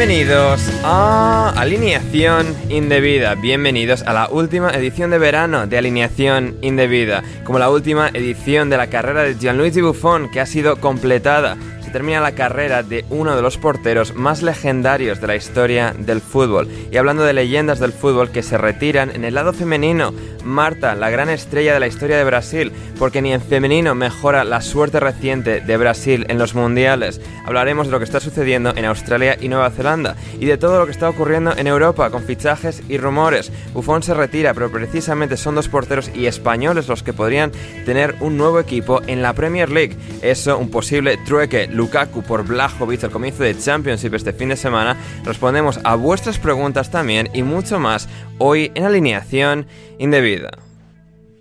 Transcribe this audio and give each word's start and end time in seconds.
Bienvenidos 0.00 0.62
a 0.82 1.52
Alineación 1.58 2.56
Indebida, 2.70 3.34
bienvenidos 3.34 4.00
a 4.00 4.14
la 4.14 4.30
última 4.30 4.70
edición 4.70 5.10
de 5.10 5.18
verano 5.18 5.66
de 5.66 5.76
Alineación 5.76 6.56
Indebida, 6.62 7.22
como 7.44 7.58
la 7.58 7.68
última 7.68 8.08
edición 8.08 8.70
de 8.70 8.78
la 8.78 8.86
carrera 8.86 9.24
de 9.24 9.34
Gianluigi 9.34 9.82
Buffon 9.82 10.30
que 10.30 10.40
ha 10.40 10.46
sido 10.46 10.80
completada. 10.80 11.58
Se 11.90 11.94
termina 11.94 12.20
la 12.20 12.36
carrera 12.36 12.84
de 12.84 13.04
uno 13.10 13.34
de 13.34 13.42
los 13.42 13.58
porteros 13.58 14.14
más 14.14 14.42
legendarios 14.42 15.20
de 15.20 15.26
la 15.26 15.34
historia 15.34 15.92
del 15.98 16.20
fútbol. 16.20 16.68
Y 16.92 16.96
hablando 16.98 17.24
de 17.24 17.32
leyendas 17.32 17.80
del 17.80 17.92
fútbol 17.92 18.30
que 18.30 18.44
se 18.44 18.56
retiran 18.56 19.10
en 19.10 19.24
el 19.24 19.34
lado 19.34 19.52
femenino, 19.52 20.14
Marta, 20.44 20.94
la 20.94 21.10
gran 21.10 21.28
estrella 21.28 21.74
de 21.74 21.80
la 21.80 21.88
historia 21.88 22.16
de 22.16 22.24
Brasil, 22.24 22.72
porque 22.98 23.20
ni 23.22 23.32
en 23.32 23.40
femenino 23.40 23.94
mejora 23.94 24.44
la 24.44 24.60
suerte 24.60 25.00
reciente 25.00 25.60
de 25.60 25.76
Brasil 25.76 26.26
en 26.28 26.38
los 26.38 26.54
mundiales. 26.54 27.20
Hablaremos 27.44 27.86
de 27.86 27.92
lo 27.92 27.98
que 27.98 28.04
está 28.04 28.20
sucediendo 28.20 28.72
en 28.76 28.84
Australia 28.84 29.36
y 29.40 29.48
Nueva 29.48 29.70
Zelanda 29.70 30.16
y 30.38 30.46
de 30.46 30.58
todo 30.58 30.78
lo 30.78 30.86
que 30.86 30.92
está 30.92 31.08
ocurriendo 31.08 31.56
en 31.56 31.66
Europa 31.66 32.10
con 32.10 32.22
fichajes 32.22 32.82
y 32.88 32.98
rumores. 32.98 33.50
Buffon 33.74 34.02
se 34.02 34.14
retira, 34.14 34.54
pero 34.54 34.70
precisamente 34.70 35.36
son 35.36 35.56
dos 35.56 35.68
porteros 35.68 36.10
y 36.14 36.26
españoles 36.26 36.88
los 36.88 37.02
que 37.02 37.12
podrían 37.12 37.52
tener 37.84 38.14
un 38.20 38.36
nuevo 38.36 38.60
equipo 38.60 39.02
en 39.06 39.22
la 39.22 39.32
Premier 39.32 39.70
League. 39.70 39.96
Eso, 40.22 40.56
un 40.58 40.70
posible 40.70 41.18
trueque 41.26 41.66
Lukaku 41.80 42.22
por 42.22 42.46
Blajovic 42.46 43.04
al 43.04 43.10
comienzo 43.10 43.42
de 43.42 43.56
Championship 43.56 44.12
este 44.12 44.34
fin 44.34 44.50
de 44.50 44.56
semana. 44.56 44.98
Respondemos 45.24 45.80
a 45.82 45.94
vuestras 45.94 46.38
preguntas 46.38 46.90
también 46.90 47.30
y 47.32 47.42
mucho 47.42 47.80
más 47.80 48.06
hoy 48.36 48.70
en 48.74 48.84
alineación 48.84 49.66
indebida. 49.98 50.50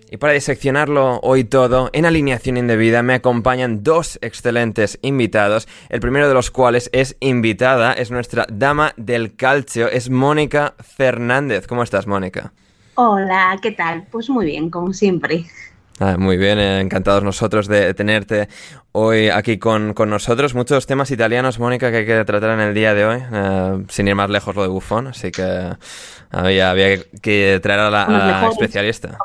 Y 0.09 0.15
para 0.15 0.31
diseccionarlo 0.31 1.19
hoy 1.23 1.43
todo, 1.43 1.89
en 1.91 2.05
alineación 2.05 2.55
indebida 2.55 3.03
me 3.03 3.15
acompañan 3.15 3.83
dos 3.83 4.17
excelentes 4.21 4.97
invitados, 5.01 5.67
el 5.89 5.99
primero 5.99 6.29
de 6.29 6.33
los 6.33 6.51
cuales 6.51 6.89
es 6.93 7.17
invitada, 7.19 7.91
es 7.91 8.09
nuestra 8.09 8.47
dama 8.49 8.93
del 8.95 9.35
calcio, 9.35 9.89
es 9.89 10.09
Mónica 10.09 10.73
Fernández. 10.79 11.67
¿Cómo 11.67 11.83
estás, 11.83 12.07
Mónica? 12.07 12.53
Hola, 12.95 13.59
¿qué 13.61 13.71
tal? 13.71 14.07
Pues 14.09 14.29
muy 14.29 14.45
bien, 14.45 14.69
como 14.69 14.93
siempre. 14.93 15.45
Ah, 15.99 16.15
muy 16.17 16.37
bien, 16.37 16.59
eh, 16.59 16.79
encantados 16.79 17.23
nosotros 17.23 17.67
de 17.67 17.93
tenerte 17.93 18.47
hoy 18.93 19.27
aquí 19.27 19.59
con, 19.59 19.93
con, 19.93 20.09
nosotros. 20.09 20.55
Muchos 20.55 20.87
temas 20.87 21.11
italianos, 21.11 21.59
Mónica, 21.59 21.91
que 21.91 21.97
hay 21.97 22.05
que 22.05 22.23
tratar 22.23 22.51
en 22.51 22.61
el 22.61 22.73
día 22.73 22.93
de 22.93 23.05
hoy, 23.05 23.21
eh, 23.31 23.85
sin 23.89 24.07
ir 24.07 24.15
más 24.15 24.29
lejos 24.29 24.55
lo 24.55 24.61
de 24.61 24.69
Buffon, 24.69 25.07
así 25.07 25.29
que 25.29 25.73
había, 26.31 26.71
había 26.71 27.03
que 27.21 27.59
traer 27.61 27.81
a 27.81 27.89
la, 27.89 28.03
a 28.03 28.11
la 28.41 28.49
especialista. 28.49 29.17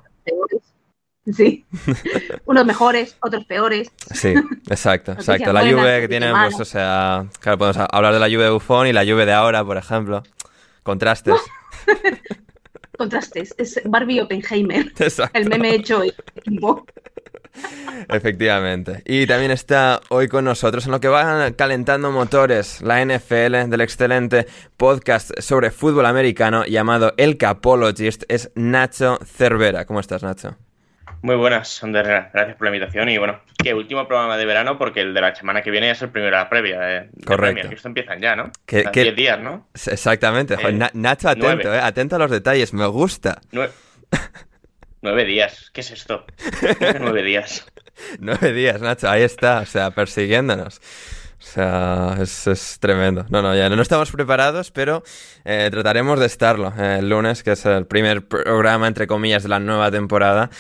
Sí, 1.33 1.65
unos 2.45 2.67
mejores, 2.67 3.17
otros 3.21 3.45
peores. 3.45 3.91
Sí, 4.13 4.35
exacto, 4.69 5.13
exacto. 5.13 5.53
La 5.53 5.61
Juve 5.61 6.01
que 6.01 6.09
tienen, 6.09 6.35
pues, 6.35 6.59
o 6.59 6.65
sea, 6.65 7.25
claro, 7.41 7.57
podemos 7.57 7.89
hablar 7.91 8.13
de 8.13 8.21
la 8.21 8.27
Juve 8.27 8.45
de 8.45 8.51
Buffon 8.51 8.89
y 8.89 8.93
la 8.93 9.05
Juve 9.05 9.25
de 9.25 9.33
ahora, 9.33 9.65
por 9.65 9.77
ejemplo. 9.77 10.25
Contrastes. 10.83 11.41
Contrastes, 12.97 13.55
es 13.59 13.81
Barbie 13.85 14.21
Oppenheimer, 14.21 14.93
Exacto. 14.99 15.39
el 15.39 15.49
meme 15.49 15.75
hecho 15.75 16.01
hoy. 16.01 16.13
Efectivamente. 18.09 19.03
Y 19.05 19.27
también 19.27 19.51
está 19.51 20.01
hoy 20.09 20.29
con 20.29 20.45
nosotros 20.45 20.87
en 20.87 20.93
lo 20.93 21.01
que 21.01 21.09
van 21.09 21.55
calentando 21.55 22.11
motores, 22.11 22.83
la 22.83 23.05
NFL 23.05 23.69
del 23.69 23.81
excelente 23.81 24.47
podcast 24.77 25.39
sobre 25.41 25.71
fútbol 25.71 26.07
americano 26.07 26.65
llamado 26.65 27.15
El 27.17 27.37
Capologist, 27.39 28.25
es 28.29 28.51
Nacho 28.55 29.19
Cervera. 29.25 29.85
¿Cómo 29.87 30.01
estás, 30.01 30.23
Nacho? 30.23 30.57
Muy 31.25 31.37
buenas, 31.37 31.83
Ander. 31.83 32.05
Gracias 32.35 32.55
por 32.55 32.67
la 32.67 32.77
invitación. 32.77 33.09
Y 33.09 33.17
bueno, 33.17 33.41
que 33.57 33.73
último 33.73 34.07
programa 34.07 34.37
de 34.37 34.45
verano 34.45 34.77
porque 34.77 35.01
el 35.01 35.15
de 35.15 35.23
la 35.23 35.35
semana 35.35 35.63
que 35.63 35.71
viene 35.71 35.87
ya 35.87 35.93
es 35.93 36.03
el 36.03 36.11
primero 36.11 36.37
de 36.37 36.43
la 36.43 36.51
previa. 36.51 36.79
De, 36.79 37.09
Correcto. 37.25 37.63
De 37.63 37.69
que 37.71 37.75
esto 37.77 37.89
empiezan 37.89 38.21
ya, 38.21 38.37
¿no? 38.37 38.53
Que, 38.67 38.85
10 38.93 39.17
días, 39.17 39.41
¿no? 39.41 39.67
Exactamente. 39.73 40.53
Eh, 40.53 40.79
Nacho, 40.93 41.31
atento, 41.31 41.73
eh, 41.73 41.79
atento 41.79 42.17
a 42.17 42.19
los 42.19 42.31
detalles. 42.31 42.75
Me 42.75 42.85
gusta. 42.89 43.41
Nueve, 43.53 43.73
nueve 45.01 45.25
días. 45.25 45.71
¿Qué 45.73 45.81
es 45.81 45.93
esto? 45.93 46.27
nueve 47.01 47.23
días. 47.23 47.73
nueve 48.19 48.53
días, 48.53 48.83
Nacho. 48.83 49.09
Ahí 49.09 49.23
está. 49.23 49.61
O 49.61 49.67
sea, 49.67 49.93
persiguiéndonos. 49.93 50.77
O 50.77 51.47
sea, 51.47 52.17
es, 52.21 52.47
es, 52.47 52.79
tremendo. 52.81 53.25
No, 53.31 53.41
no, 53.41 53.57
ya 53.57 53.71
no 53.71 53.81
estamos 53.81 54.11
preparados, 54.11 54.71
pero 54.71 55.03
eh, 55.47 55.69
trataremos 55.71 56.21
de 56.21 56.27
estarlo 56.27 56.75
eh, 56.79 56.97
el 56.99 57.09
lunes, 57.09 57.43
que 57.43 57.53
es 57.53 57.65
el 57.65 57.87
primer 57.87 58.29
programa, 58.29 58.89
entre 58.89 59.07
comillas, 59.07 59.43
de 59.43 59.49
la 59.49 59.59
nueva 59.59 59.91
temporada 59.91 60.51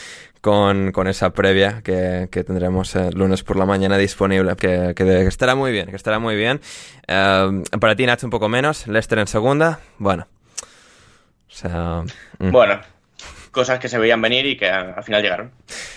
con, 0.44 0.92
con 0.92 1.08
esa 1.08 1.32
previa 1.32 1.80
que, 1.82 2.28
que 2.30 2.44
tendremos 2.44 2.94
el 2.96 3.14
lunes 3.14 3.42
por 3.42 3.56
la 3.56 3.64
mañana 3.64 3.96
disponible, 3.96 4.56
que, 4.56 4.92
que, 4.94 5.26
estará 5.26 5.54
muy 5.54 5.72
bien, 5.72 5.86
que 5.86 5.96
estará 5.96 6.18
muy 6.18 6.36
bien. 6.36 6.60
Uh, 7.08 7.62
para 7.78 7.96
ti, 7.96 8.04
Nacho, 8.04 8.26
un 8.26 8.30
poco 8.30 8.50
menos. 8.50 8.86
Lester 8.86 9.20
en 9.20 9.26
segunda, 9.26 9.80
bueno. 9.96 10.26
O 11.48 11.50
sea... 11.50 12.02
Mm. 12.38 12.50
Bueno, 12.50 12.78
cosas 13.52 13.78
que 13.78 13.88
se 13.88 13.96
veían 13.96 14.20
venir 14.20 14.44
y 14.44 14.58
que 14.58 14.68
al 14.68 15.02
final 15.02 15.22
llegaron. 15.22 15.50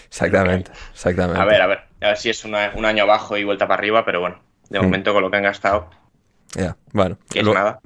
Exactamente, 0.08 0.72
exactamente. 0.94 1.42
A 1.42 1.44
ver, 1.44 1.62
a 1.62 1.68
ver, 1.68 1.80
a 2.00 2.08
ver 2.08 2.18
si 2.18 2.30
es 2.30 2.46
una, 2.46 2.72
un 2.74 2.86
año 2.86 3.04
abajo 3.04 3.36
y 3.36 3.44
vuelta 3.44 3.68
para 3.68 3.80
arriba, 3.80 4.06
pero 4.06 4.22
bueno, 4.22 4.40
de 4.70 4.80
momento 4.80 5.12
mm. 5.12 5.14
con 5.14 5.24
lo 5.24 5.30
que 5.30 5.36
han 5.36 5.44
gastado... 5.44 5.90
Ya, 6.54 6.62
yeah, 6.62 6.78
bueno. 6.94 7.18
Que 7.30 7.42
es 7.42 7.46
nada. 7.46 7.82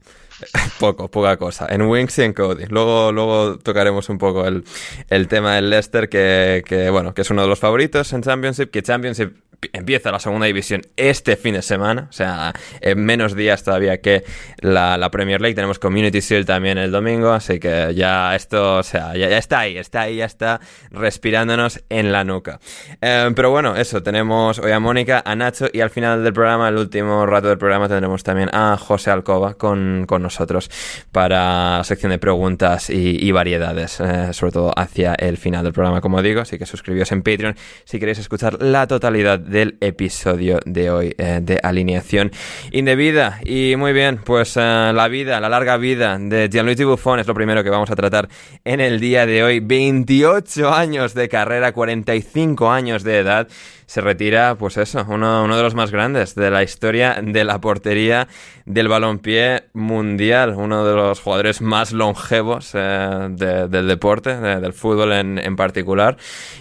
Poco, 0.79 1.09
poca 1.09 1.37
cosa. 1.37 1.67
En 1.69 1.83
Wings 1.83 2.17
y 2.19 2.23
en 2.23 2.33
Cody. 2.33 2.65
Luego, 2.69 3.11
luego 3.11 3.57
tocaremos 3.59 4.09
un 4.09 4.17
poco 4.17 4.45
el, 4.47 4.63
el 5.09 5.27
tema 5.27 5.55
del 5.55 5.69
Leicester, 5.69 6.09
que, 6.09 6.63
que, 6.65 6.89
bueno, 6.89 7.13
que 7.13 7.21
es 7.21 7.29
uno 7.29 7.43
de 7.43 7.47
los 7.47 7.59
favoritos 7.59 8.11
en 8.13 8.21
Championship, 8.21 8.71
que 8.71 8.81
Championship 8.81 9.35
empieza 9.73 10.11
la 10.11 10.19
segunda 10.19 10.47
división 10.47 10.81
este 10.97 11.35
fin 11.35 11.53
de 11.53 11.61
semana, 11.61 12.07
o 12.09 12.13
sea, 12.13 12.53
en 12.81 13.03
menos 13.03 13.35
días 13.35 13.63
todavía 13.63 14.01
que 14.01 14.23
la, 14.59 15.09
Premier 15.11 15.41
League. 15.41 15.55
Tenemos 15.55 15.77
Community 15.77 16.19
Shield 16.19 16.45
también 16.45 16.77
el 16.77 16.91
domingo, 16.91 17.31
así 17.31 17.59
que 17.59 17.93
ya 17.93 18.35
esto, 18.35 18.77
o 18.77 18.83
sea, 18.83 19.15
ya, 19.15 19.37
está 19.37 19.59
ahí, 19.59 19.77
está 19.77 20.01
ahí, 20.01 20.17
ya 20.17 20.25
está 20.25 20.61
respirándonos 20.89 21.83
en 21.89 22.11
la 22.11 22.23
nuca. 22.23 22.59
Eh, 23.01 23.29
pero 23.35 23.51
bueno, 23.51 23.75
eso, 23.75 24.01
tenemos 24.01 24.57
hoy 24.59 24.71
a 24.71 24.79
Mónica, 24.79 25.21
a 25.25 25.35
Nacho 25.35 25.67
y 25.71 25.81
al 25.81 25.89
final 25.89 26.23
del 26.23 26.33
programa, 26.33 26.69
el 26.69 26.77
último 26.77 27.25
rato 27.25 27.49
del 27.49 27.57
programa, 27.57 27.87
tendremos 27.87 28.23
también 28.23 28.49
a 28.53 28.77
José 28.77 29.11
Alcoba 29.11 29.55
con, 29.55 30.07
nosotros 30.21 30.69
para 31.11 31.77
la 31.77 31.83
sección 31.83 32.11
de 32.11 32.19
preguntas 32.19 32.89
y, 32.89 33.31
variedades, 33.31 33.99
eh, 33.99 34.33
sobre 34.33 34.51
todo 34.51 34.73
hacia 34.75 35.13
el 35.15 35.37
final 35.37 35.63
del 35.63 35.73
programa, 35.73 36.01
como 36.01 36.21
digo, 36.21 36.41
así 36.41 36.57
que 36.57 36.65
suscribíos 36.65 37.11
en 37.11 37.23
Patreon 37.23 37.55
si 37.85 37.99
queréis 37.99 38.19
escuchar 38.19 38.61
la 38.61 38.87
totalidad 38.87 39.39
del 39.51 39.77
episodio 39.81 40.59
de 40.65 40.89
hoy 40.89 41.15
eh, 41.17 41.39
de 41.41 41.59
Alineación 41.61 42.31
Indebida. 42.71 43.39
Y 43.43 43.75
muy 43.75 43.93
bien, 43.93 44.19
pues 44.23 44.57
eh, 44.57 44.91
la 44.93 45.07
vida, 45.07 45.39
la 45.39 45.49
larga 45.49 45.77
vida 45.77 46.17
de 46.17 46.49
Gianluigi 46.51 46.83
Buffon 46.83 47.19
es 47.19 47.27
lo 47.27 47.33
primero 47.33 47.63
que 47.63 47.69
vamos 47.69 47.91
a 47.91 47.95
tratar 47.95 48.29
en 48.63 48.79
el 48.79 48.99
día 48.99 49.25
de 49.25 49.43
hoy. 49.43 49.59
28 49.59 50.73
años 50.73 51.13
de 51.13 51.29
carrera, 51.29 51.73
45 51.73 52.71
años 52.71 53.03
de 53.03 53.19
edad 53.19 53.47
se 53.91 53.99
retira, 53.99 54.55
pues 54.55 54.77
eso, 54.77 55.05
uno, 55.09 55.43
uno, 55.43 55.57
de 55.57 55.63
los 55.63 55.75
más 55.75 55.91
grandes 55.91 56.33
de 56.33 56.49
la 56.49 56.63
historia 56.63 57.19
de 57.21 57.43
la 57.43 57.59
portería 57.59 58.29
del 58.65 58.87
balompié 58.87 59.65
mundial, 59.73 60.53
uno 60.55 60.85
de 60.85 60.95
los 60.95 61.19
jugadores 61.19 61.59
más 61.59 61.91
longevos 61.91 62.71
eh, 62.73 63.27
del 63.31 63.87
deporte, 63.89 64.37
del 64.37 64.71
fútbol 64.71 65.11
en, 65.11 65.37
en 65.37 65.57
particular, 65.57 66.15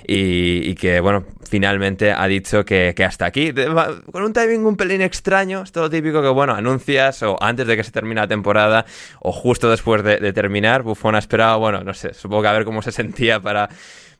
y, 0.04 0.74
que, 0.74 0.98
bueno, 0.98 1.24
finalmente 1.48 2.10
ha 2.10 2.26
dicho 2.26 2.64
que, 2.64 2.94
que 2.96 3.04
hasta 3.04 3.26
aquí, 3.26 3.52
con 4.10 4.24
un 4.24 4.32
timing 4.32 4.66
un 4.66 4.76
pelín 4.76 5.00
extraño, 5.00 5.62
es 5.62 5.70
todo 5.70 5.88
típico 5.88 6.22
que, 6.22 6.30
bueno, 6.30 6.54
anuncias 6.54 7.22
o 7.22 7.40
antes 7.40 7.64
de 7.68 7.76
que 7.76 7.84
se 7.84 7.92
termine 7.92 8.22
la 8.22 8.26
temporada 8.26 8.86
o 9.20 9.30
justo 9.30 9.70
después 9.70 10.02
de, 10.02 10.16
de 10.16 10.32
terminar, 10.32 10.82
Buffon 10.82 11.14
ha 11.14 11.20
esperado, 11.20 11.60
bueno, 11.60 11.84
no 11.84 11.94
sé, 11.94 12.12
supongo 12.12 12.42
que 12.42 12.48
a 12.48 12.52
ver 12.54 12.64
cómo 12.64 12.82
se 12.82 12.90
sentía 12.90 13.38
para 13.38 13.68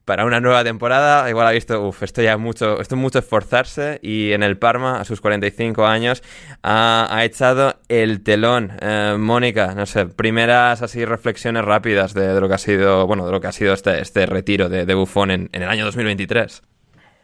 para 0.04 0.24
una 0.24 0.40
nueva 0.40 0.64
temporada. 0.64 1.28
Igual 1.28 1.46
ha 1.46 1.52
visto, 1.52 1.86
uff, 1.86 2.02
esto 2.02 2.22
ya 2.22 2.36
mucho, 2.36 2.80
esto 2.80 2.96
mucho 2.96 3.18
esforzarse 3.18 4.00
y 4.02 4.32
en 4.32 4.42
el 4.42 4.58
Parma, 4.58 5.00
a 5.00 5.04
sus 5.04 5.20
45 5.20 5.86
años, 5.86 6.22
ha, 6.62 7.20
echado 7.22 7.76
el 7.88 8.22
telón. 8.22 8.72
Eh, 8.80 9.16
Mónica, 9.18 9.74
no 9.74 9.86
sé, 9.86 10.06
primeras 10.06 10.82
así 10.82 11.04
reflexiones 11.04 11.64
rápidas 11.64 12.14
de, 12.14 12.40
lo 12.40 12.48
que 12.48 12.54
ha 12.54 12.58
sido, 12.58 13.06
bueno, 13.06 13.26
de 13.26 13.32
lo 13.32 13.40
que 13.40 13.46
ha 13.46 13.52
sido 13.52 13.74
este, 13.74 14.00
este 14.00 14.26
retiro 14.26 14.68
de, 14.68 14.86
de 14.86 14.94
Buffon 14.94 15.30
en, 15.30 15.48
el 15.52 15.68
año 15.68 15.84
2023. 15.84 16.62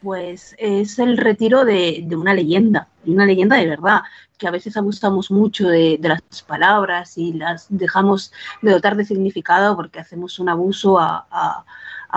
Pues 0.02 0.54
es 0.58 0.98
el 0.98 1.16
retiro 1.16 1.64
de, 1.64 2.06
una 2.12 2.34
leyenda, 2.34 2.88
una 3.06 3.26
leyenda 3.26 3.56
de 3.56 3.66
verdad, 3.66 4.02
que 4.38 4.46
a 4.46 4.50
veces 4.50 4.76
abusamos 4.76 5.30
mucho 5.30 5.66
de, 5.66 5.98
las 6.00 6.42
palabras 6.46 7.16
y 7.16 7.32
las 7.32 7.66
dejamos 7.70 8.32
de 8.60 8.72
dotar 8.72 8.94
de 8.96 9.06
significado 9.06 9.74
porque 9.74 9.98
hacemos 9.98 10.38
un 10.38 10.50
abuso 10.50 11.00
a 11.00 11.64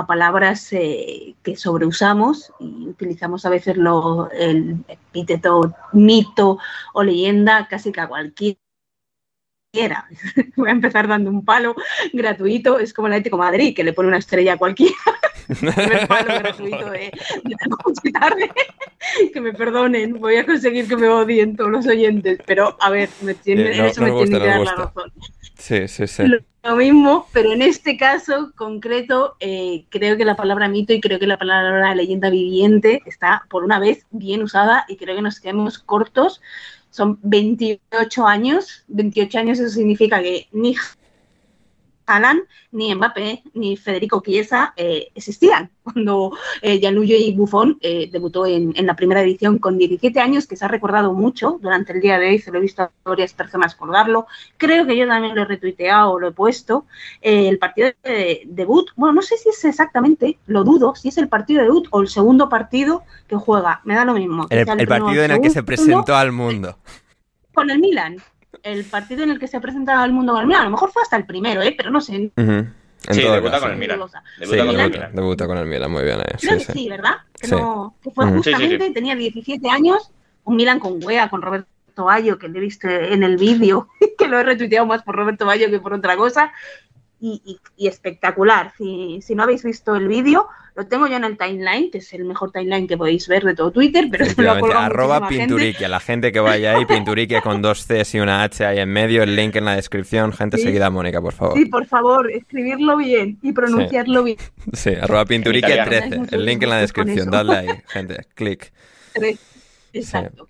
palabras 0.08 0.72
eh, 0.74 1.36
que 1.44 1.56
sobreusamos 1.56 2.52
y 2.60 2.88
utilizamos 2.88 3.46
a 3.46 3.50
veces 3.50 3.78
lo, 3.78 4.30
el 4.32 4.84
epíteto 4.88 5.74
mito 5.94 6.58
o 6.94 7.04
leyenda 7.04 7.68
casi 7.68 7.92
que 7.92 8.02
a 8.02 8.08
cualquiera. 8.08 8.60
Voy 10.56 10.70
a 10.70 10.72
empezar 10.72 11.08
dando 11.08 11.30
un 11.30 11.46
palo 11.46 11.76
gratuito, 12.14 12.80
es 12.80 12.94
como 12.94 13.08
el 13.08 13.14
Atlético 13.14 13.38
Madrid, 13.38 13.76
que 13.76 13.84
le 13.84 13.94
pone 13.94 14.08
una 14.08 14.18
estrella 14.18 14.54
a 14.54 14.58
cualquiera. 14.58 14.96
Un 15.50 16.08
palo 16.08 16.40
gratuito 16.40 16.90
de, 16.92 17.12
que 19.34 19.42
me 19.42 19.54
perdonen, 19.54 20.20
voy 20.20 20.38
a 20.38 20.46
conseguir 20.46 20.88
que 20.88 20.96
me 20.96 21.10
odien 21.10 21.56
todos 21.56 21.72
los 21.72 21.88
oyentes, 21.88 22.40
pero 22.46 22.78
a 22.80 22.90
ver, 22.90 23.10
me 23.22 23.34
tiene, 23.34 23.76
en 23.76 23.86
eso 23.86 24.02
me 24.02 24.12
tiene 24.12 24.40
que 24.40 24.48
dar 24.48 24.62
la 24.62 24.76
razón. 24.76 25.12
Sí, 25.58 25.88
sí, 25.88 26.08
sí 26.08 26.24
lo 26.64 26.76
mismo, 26.76 27.28
pero 27.32 27.54
en 27.54 27.62
este 27.62 27.96
caso 27.96 28.52
concreto 28.56 29.36
eh, 29.40 29.86
creo 29.90 30.18
que 30.18 30.26
la 30.26 30.36
palabra 30.36 30.68
mito 30.68 30.94
y 30.94 31.00
creo 31.00 31.20
que 31.20 31.28
la 31.28 31.38
palabra 31.38 31.96
leyenda 31.96 32.30
viviente 32.30 33.02
está 33.06 33.46
por 33.50 33.64
una 33.64 33.80
vez 33.80 34.06
bien 34.12 34.44
usada 34.44 34.86
y 34.88 34.98
creo 34.98 35.16
que 35.16 35.22
nos 35.22 35.40
quedamos 35.40 35.80
cortos. 35.80 36.42
Son 36.90 37.20
28 37.24 38.28
años, 38.28 38.84
28 38.88 39.40
años 39.40 39.60
eso 39.60 39.70
significa 39.70 40.22
que 40.22 40.48
ni 40.52 40.76
Alan, 42.10 42.42
ni 42.72 42.94
Mbappé, 42.94 43.44
ni 43.54 43.78
Federico 43.78 44.22
Chiesa 44.26 44.74
eh, 44.76 45.10
existían 45.14 45.70
cuando 45.84 46.32
eh, 46.62 46.80
Gianluigi 46.80 47.34
Buffon 47.34 47.78
eh, 47.82 48.10
debutó 48.12 48.46
en, 48.46 48.74
la 48.86 48.96
primera 48.96 49.22
edición 49.22 49.60
con 49.60 49.78
17 49.78 50.20
años, 50.20 50.48
que 50.48 50.56
se 50.56 50.66
ha 50.66 50.68
recordado 50.68 51.14
mucho 51.14 51.60
durante 51.62 51.94
el 51.94 52.02
día 52.02 52.20
de 52.20 52.30
hoy, 52.30 52.40
se 52.40 52.52
lo 52.52 52.58
he 52.58 52.62
visto 52.62 52.84
a 52.84 52.92
varias 53.04 53.34
personas 53.34 53.76
colgarlo. 53.76 54.28
Creo 54.58 54.86
que 54.86 54.98
yo 54.98 55.08
también 55.08 55.36
lo 55.36 55.44
he 55.44 55.46
retuiteado, 55.46 56.20
lo 56.20 56.30
he 56.30 56.32
puesto. 56.32 56.86
Eh, 57.22 57.48
el 57.48 57.60
partido 57.60 57.92
de 58.04 58.42
debut, 58.46 58.90
bueno, 58.96 59.14
no 59.14 59.22
sé 59.22 59.38
si 59.38 59.50
es 59.50 59.64
exactamente, 59.66 60.40
lo 60.48 60.64
dudo, 60.64 60.96
si 60.96 61.10
es 61.10 61.18
el 61.18 61.28
partido 61.28 61.62
de 61.62 61.68
debut 61.68 61.88
o 61.92 62.02
el 62.02 62.08
segundo 62.08 62.50
partido 62.50 63.04
que 63.28 63.36
juega, 63.36 63.82
me 63.84 63.96
da 63.96 64.06
lo 64.06 64.14
mismo. 64.14 64.48
El, 64.50 64.68
el 64.68 64.88
partido 64.88 65.24
en 65.24 65.32
el 65.32 65.42
que 65.42 65.50
se 65.50 65.64
presentó 65.64 66.16
al 66.16 66.32
mundo. 66.32 66.78
Con 67.54 67.70
el 67.70 67.80
Milan 67.80 68.18
el 68.64 68.86
partido 68.86 69.24
en 69.24 69.32
el 69.32 69.40
que 69.40 69.48
se 69.48 69.58
ha 69.58 69.62
presentado 69.62 70.02
al 70.02 70.14
mundo 70.14 70.34
con 70.34 70.42
el 70.42 70.48
Milan. 70.48 70.62
A 70.62 70.66
lo 70.66 70.72
mejor 70.72 70.92
fue 70.92 71.02
hasta 71.02 71.18
el 71.18 71.26
primero, 71.26 71.62
¿eh? 71.62 71.74
pero 71.76 71.92
no 71.92 72.02
sé. 72.02 72.32
sí, 73.10 73.22
debuta 73.22 73.60
con 73.60 73.72
el 73.72 73.78
Milan. 73.78 74.00
Debuta, 74.00 74.66
con 74.66 74.80
el 74.80 74.90
Milan. 74.90 75.16
debuta 75.16 75.48
con 75.48 75.58
el 75.58 75.66
Milan, 75.66 75.92
muy 75.92 76.04
bien. 76.04 76.20
Eh. 76.22 76.36
Creo 76.40 76.58
que 76.58 76.66
sí, 76.66 76.90
¿verdad? 76.90 77.18
Que, 77.40 77.48
no, 77.48 77.96
que 78.02 78.12
fue 78.12 78.28
justamente, 78.28 78.92
tenía 78.92 79.16
17 79.16 79.70
años, 79.70 80.12
un 80.44 80.56
Milan 80.56 80.80
con 80.80 81.04
Wea, 81.04 81.30
con 81.30 81.42
Roberto 81.42 81.70
Bayo, 82.06 82.40
que 82.40 82.48
le 82.48 82.60
he 82.60 82.62
visto 82.62 82.88
en 82.88 83.24
el 83.24 83.38
vídeo, 83.38 83.90
que 84.18 84.28
lo 84.28 84.40
he 84.40 84.44
retuiteado 84.44 84.86
más 84.86 85.04
por 85.04 85.16
Roberto 85.16 85.46
Bayo 85.46 85.70
que 85.70 85.80
por 85.80 85.94
otra 85.94 86.16
cosa, 86.18 86.52
y, 87.22 87.60
espectacular. 87.78 88.72
Si, 88.78 89.22
si, 89.22 89.36
no 89.36 89.44
habéis 89.44 89.64
visto 89.64 89.96
el 89.96 90.08
vídeo, 90.08 90.48
lo 90.76 90.88
tengo 90.88 91.08
yo 91.08 91.18
en 91.18 91.26
el 91.26 91.38
timeline, 91.38 91.92
que 91.92 91.98
es 91.98 92.14
el 92.14 92.24
mejor 92.24 92.52
timeline 92.52 92.88
que 92.88 92.98
podéis 92.98 93.28
ver 93.28 93.44
de 93.44 93.54
todo 93.54 93.72
Twitter, 93.72 94.08
pero 94.10 94.26
lo 94.38 94.74
Arroba 94.78 95.28
Pinturiquia, 95.28 95.90
la 95.90 96.00
gente 96.00 96.32
que 96.32 96.40
vaya 96.40 96.76
ahí, 96.76 96.86
Pinturiquia 96.86 97.42
con 97.42 97.62
dos 97.62 97.86
Cs 97.86 98.16
y 98.16 98.20
una 98.20 98.44
H 98.44 98.66
ahí 98.66 98.80
en 98.80 98.90
medio, 98.90 99.24
el 99.24 99.36
link 99.36 99.56
en 99.58 99.66
la 99.66 99.76
descripción, 99.76 100.32
gente 100.32 100.58
seguida 100.58 100.90
Mónica, 100.90 101.22
por 101.22 101.34
favor. 101.34 101.58
Sí, 101.58 101.66
por 101.66 101.86
favor, 101.86 102.32
escribirlo 102.32 102.96
bien 102.98 103.38
y 103.42 103.52
pronunciarlo 103.52 104.24
bien. 104.24 104.38
Sí, 104.74 104.92
arroba 104.92 105.26
Pinturiquia 105.26 105.84
13, 105.84 106.22
el 106.32 106.46
link 106.46 106.64
en 106.64 106.70
la 106.70 106.78
descripción, 106.78 107.30
dadle 107.30 107.58
ahí, 107.58 107.68
gente, 107.88 108.26
clic. 108.36 108.72
Exacto. 109.92 110.48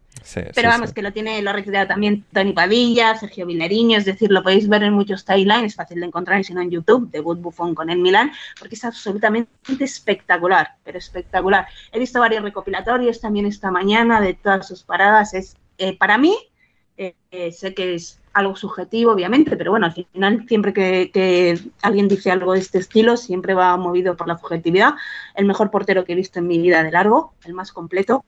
Pero 0.56 0.70
vamos, 0.70 0.94
que 0.94 1.02
lo 1.02 1.12
tiene, 1.12 1.42
lo 1.42 1.50
ha 1.50 1.54
recreado 1.54 1.88
también 1.88 2.26
Tony 2.34 2.54
Padilla, 2.54 3.16
Sergio 3.16 3.46
Vilariño, 3.46 3.98
es 3.98 4.06
decir, 4.06 4.32
lo 4.32 4.44
podéis 4.44 4.68
ver 4.68 4.84
en 4.84 4.94
muchos 4.94 5.26
timelines, 5.26 5.72
es 5.72 5.76
fácil 5.76 6.00
de 6.00 6.08
encontrar, 6.08 6.44
si 6.44 6.54
no 6.54 6.62
en 6.62 6.72
YouTube, 6.72 7.10
debut 7.12 7.40
Buffon 7.40 7.76
con 7.76 7.90
el 7.90 8.00
Milan, 8.00 8.32
porque 8.60 8.76
es 8.76 8.86
absolutamente 8.86 9.50
espectacular, 9.80 10.76
pero 10.84 10.98
espectacular. 10.98 11.68
He 11.92 12.00
visto 12.00 12.20
varios 12.20 12.44
recopilatorios 12.44 13.20
también 13.22 13.46
esta 13.46 13.72
mañana 13.72 14.22
de 14.22 14.34
todas 14.34 14.68
sus 14.68 14.84
paradas, 14.84 15.34
es 15.34 15.58
eh, 15.78 15.98
para 15.98 16.18
mí, 16.18 16.36
eh, 16.98 17.16
eh, 17.32 17.52
sé 17.52 17.74
que 17.74 17.96
es 17.96 18.20
algo 18.34 18.56
subjetivo, 18.56 19.14
obviamente, 19.14 19.56
pero 19.58 19.72
bueno, 19.72 19.88
al 19.88 19.94
final, 19.94 20.46
siempre 20.48 20.74
que, 20.74 21.10
que, 21.12 21.60
alguien 21.82 22.08
dice 22.08 22.32
algo 22.32 22.54
de 22.54 22.60
este 22.60 22.78
estilo, 22.78 23.18
siempre 23.18 23.54
va 23.54 23.76
movido 23.78 24.16
por 24.16 24.28
la 24.28 24.38
subjetividad. 24.38 24.94
El 25.36 25.46
mejor 25.46 25.72
portero 25.72 26.06
que 26.06 26.14
he 26.14 26.16
visto 26.16 26.40
en 26.40 26.48
mi 26.48 26.60
vida 26.60 26.84
de 26.84 26.92
largo, 26.92 27.34
el 27.46 27.54
más 27.54 27.72
completo, 27.72 28.24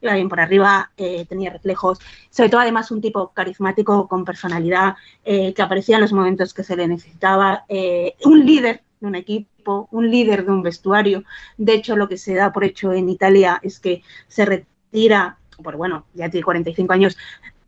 iba 0.00 0.14
bien 0.14 0.28
por 0.28 0.40
arriba, 0.40 0.90
eh, 0.96 1.26
tenía 1.26 1.50
reflejos, 1.50 1.98
sobre 2.30 2.48
todo 2.48 2.60
además 2.60 2.90
un 2.90 3.00
tipo 3.00 3.32
carismático 3.32 4.08
con 4.08 4.24
personalidad 4.24 4.96
eh, 5.24 5.52
que 5.54 5.62
aparecía 5.62 5.96
en 5.96 6.02
los 6.02 6.12
momentos 6.12 6.54
que 6.54 6.64
se 6.64 6.76
le 6.76 6.88
necesitaba, 6.88 7.64
eh, 7.68 8.14
un 8.24 8.44
líder 8.44 8.82
de 9.00 9.06
un 9.06 9.14
equipo, 9.14 9.88
un 9.90 10.10
líder 10.10 10.44
de 10.44 10.52
un 10.52 10.62
vestuario. 10.62 11.24
De 11.56 11.74
hecho, 11.74 11.96
lo 11.96 12.08
que 12.08 12.16
se 12.16 12.34
da 12.34 12.52
por 12.52 12.64
hecho 12.64 12.92
en 12.92 13.08
Italia 13.08 13.60
es 13.62 13.80
que 13.80 14.02
se 14.28 14.44
retira, 14.44 15.38
por 15.62 15.76
bueno, 15.76 16.06
ya 16.14 16.28
tiene 16.30 16.44
45 16.44 16.92
años, 16.92 17.16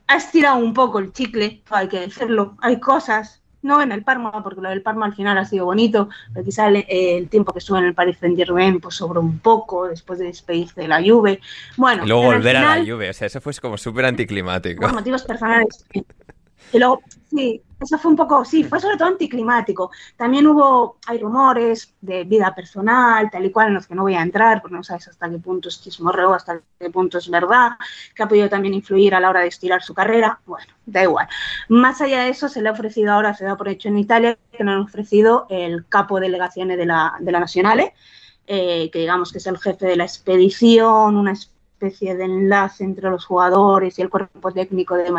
ha 0.06 0.16
estirado 0.16 0.58
un 0.58 0.74
poco 0.74 0.98
el 0.98 1.12
chicle, 1.12 1.62
hay 1.70 1.88
que 1.88 2.00
decirlo, 2.00 2.56
hay 2.60 2.80
cosas 2.80 3.41
no 3.62 3.81
en 3.81 3.92
el 3.92 4.02
Parma, 4.02 4.42
porque 4.42 4.61
lo 4.61 4.69
del 4.69 4.83
Parma 4.83 5.07
al 5.07 5.14
final 5.14 5.38
ha 5.38 5.45
sido 5.45 5.64
bonito, 5.64 6.09
pero 6.33 6.45
quizá 6.45 6.69
el, 6.69 7.28
tiempo 7.28 7.52
que 7.52 7.61
estuvo 7.61 7.78
en 7.78 7.85
el 7.85 7.95
Paris 7.95 8.19
Saint 8.19 8.37
Germain 8.37 8.81
pues 8.81 8.97
sobró 8.97 9.21
un 9.21 9.38
poco 9.38 9.88
después 9.88 10.19
de 10.19 10.26
despedirse 10.26 10.81
de 10.81 10.88
la 10.88 11.02
Juve. 11.02 11.40
Bueno, 11.76 12.04
y 12.04 12.09
luego 12.09 12.25
volver 12.25 12.57
a 12.57 12.76
la 12.76 12.85
Juve, 12.85 13.11
o 13.11 13.12
sea, 13.12 13.26
eso 13.26 13.40
fue 13.40 13.52
como 13.61 13.78
súper 13.78 14.04
anticlimático. 14.07 14.81
Por 14.81 14.95
motivos 14.95 15.23
personales. 15.23 15.85
Y 16.73 16.78
luego, 16.78 17.02
sí, 17.31 17.62
eso 17.81 17.99
fue 17.99 18.11
un 18.12 18.16
poco, 18.16 18.45
sí, 18.45 18.64
fue 18.64 18.81
sobre 18.81 18.97
todo 18.97 19.09
anticlimático. 19.09 19.90
También 20.16 20.47
hubo, 20.47 20.99
hay 21.07 21.19
rumores 21.19 21.95
de 22.00 22.25
vida 22.25 22.54
personal, 22.54 23.28
tal 23.31 23.45
y 23.45 23.50
cual, 23.50 23.69
en 23.69 23.75
los 23.75 23.87
que 23.87 23.95
no 23.95 24.02
voy 24.02 24.14
a 24.14 24.23
entrar, 24.23 24.62
porque 24.62 24.76
no 24.76 24.85
sabes 24.85 25.09
hasta 25.09 25.28
qué 25.28 25.38
punto 25.38 25.69
es 25.69 25.83
chismorreo, 25.83 26.33
hasta 26.33 26.61
qué 26.78 26.90
punto 26.90 27.19
es 27.19 27.28
verdad, 27.28 27.73
que 28.14 28.23
ha 28.23 28.28
podido 28.28 28.49
también 28.49 28.75
influir 28.75 29.14
a 29.14 29.21
la 29.21 29.31
hora 29.31 29.40
de 29.40 29.49
estirar 29.49 29.83
su 29.83 29.95
carrera. 29.95 30.40
Bueno, 30.47 30.73
da 30.87 31.02
igual. 31.02 31.28
Más 31.69 32.00
allá 32.00 32.25
de 32.25 32.31
eso, 32.31 32.49
se 32.49 32.62
le 32.62 32.69
ha 32.69 32.73
ofrecido 32.73 33.12
ahora, 33.12 33.35
se 33.35 33.45
da 33.45 33.57
por 33.57 33.69
hecho 33.69 33.88
en 33.88 33.99
Italia, 33.99 34.38
que 34.52 34.64
nos 34.64 34.75
han 34.75 34.83
ofrecido 34.83 35.47
el 35.50 35.87
capo 35.88 36.21
delegaciones 36.21 36.78
de 36.78 36.87
la, 36.87 37.14
de 37.21 37.33
la 37.33 37.40
Nacional, 37.40 37.92
eh, 38.47 38.90
que 38.90 38.99
digamos 38.99 39.33
que 39.33 39.38
es 39.38 39.47
el 39.47 39.59
jefe 39.59 39.87
de 39.87 39.97
la 39.97 40.04
expedición, 40.04 41.16
una 41.16 41.33
especie 41.33 42.14
de 42.16 42.25
enlace 42.25 42.85
entre 42.85 43.11
los 43.11 43.25
jugadores 43.25 43.99
y 43.99 44.02
el 44.02 44.11
cuerpo 44.11 44.52
técnico 44.52 44.95
de 44.95 45.11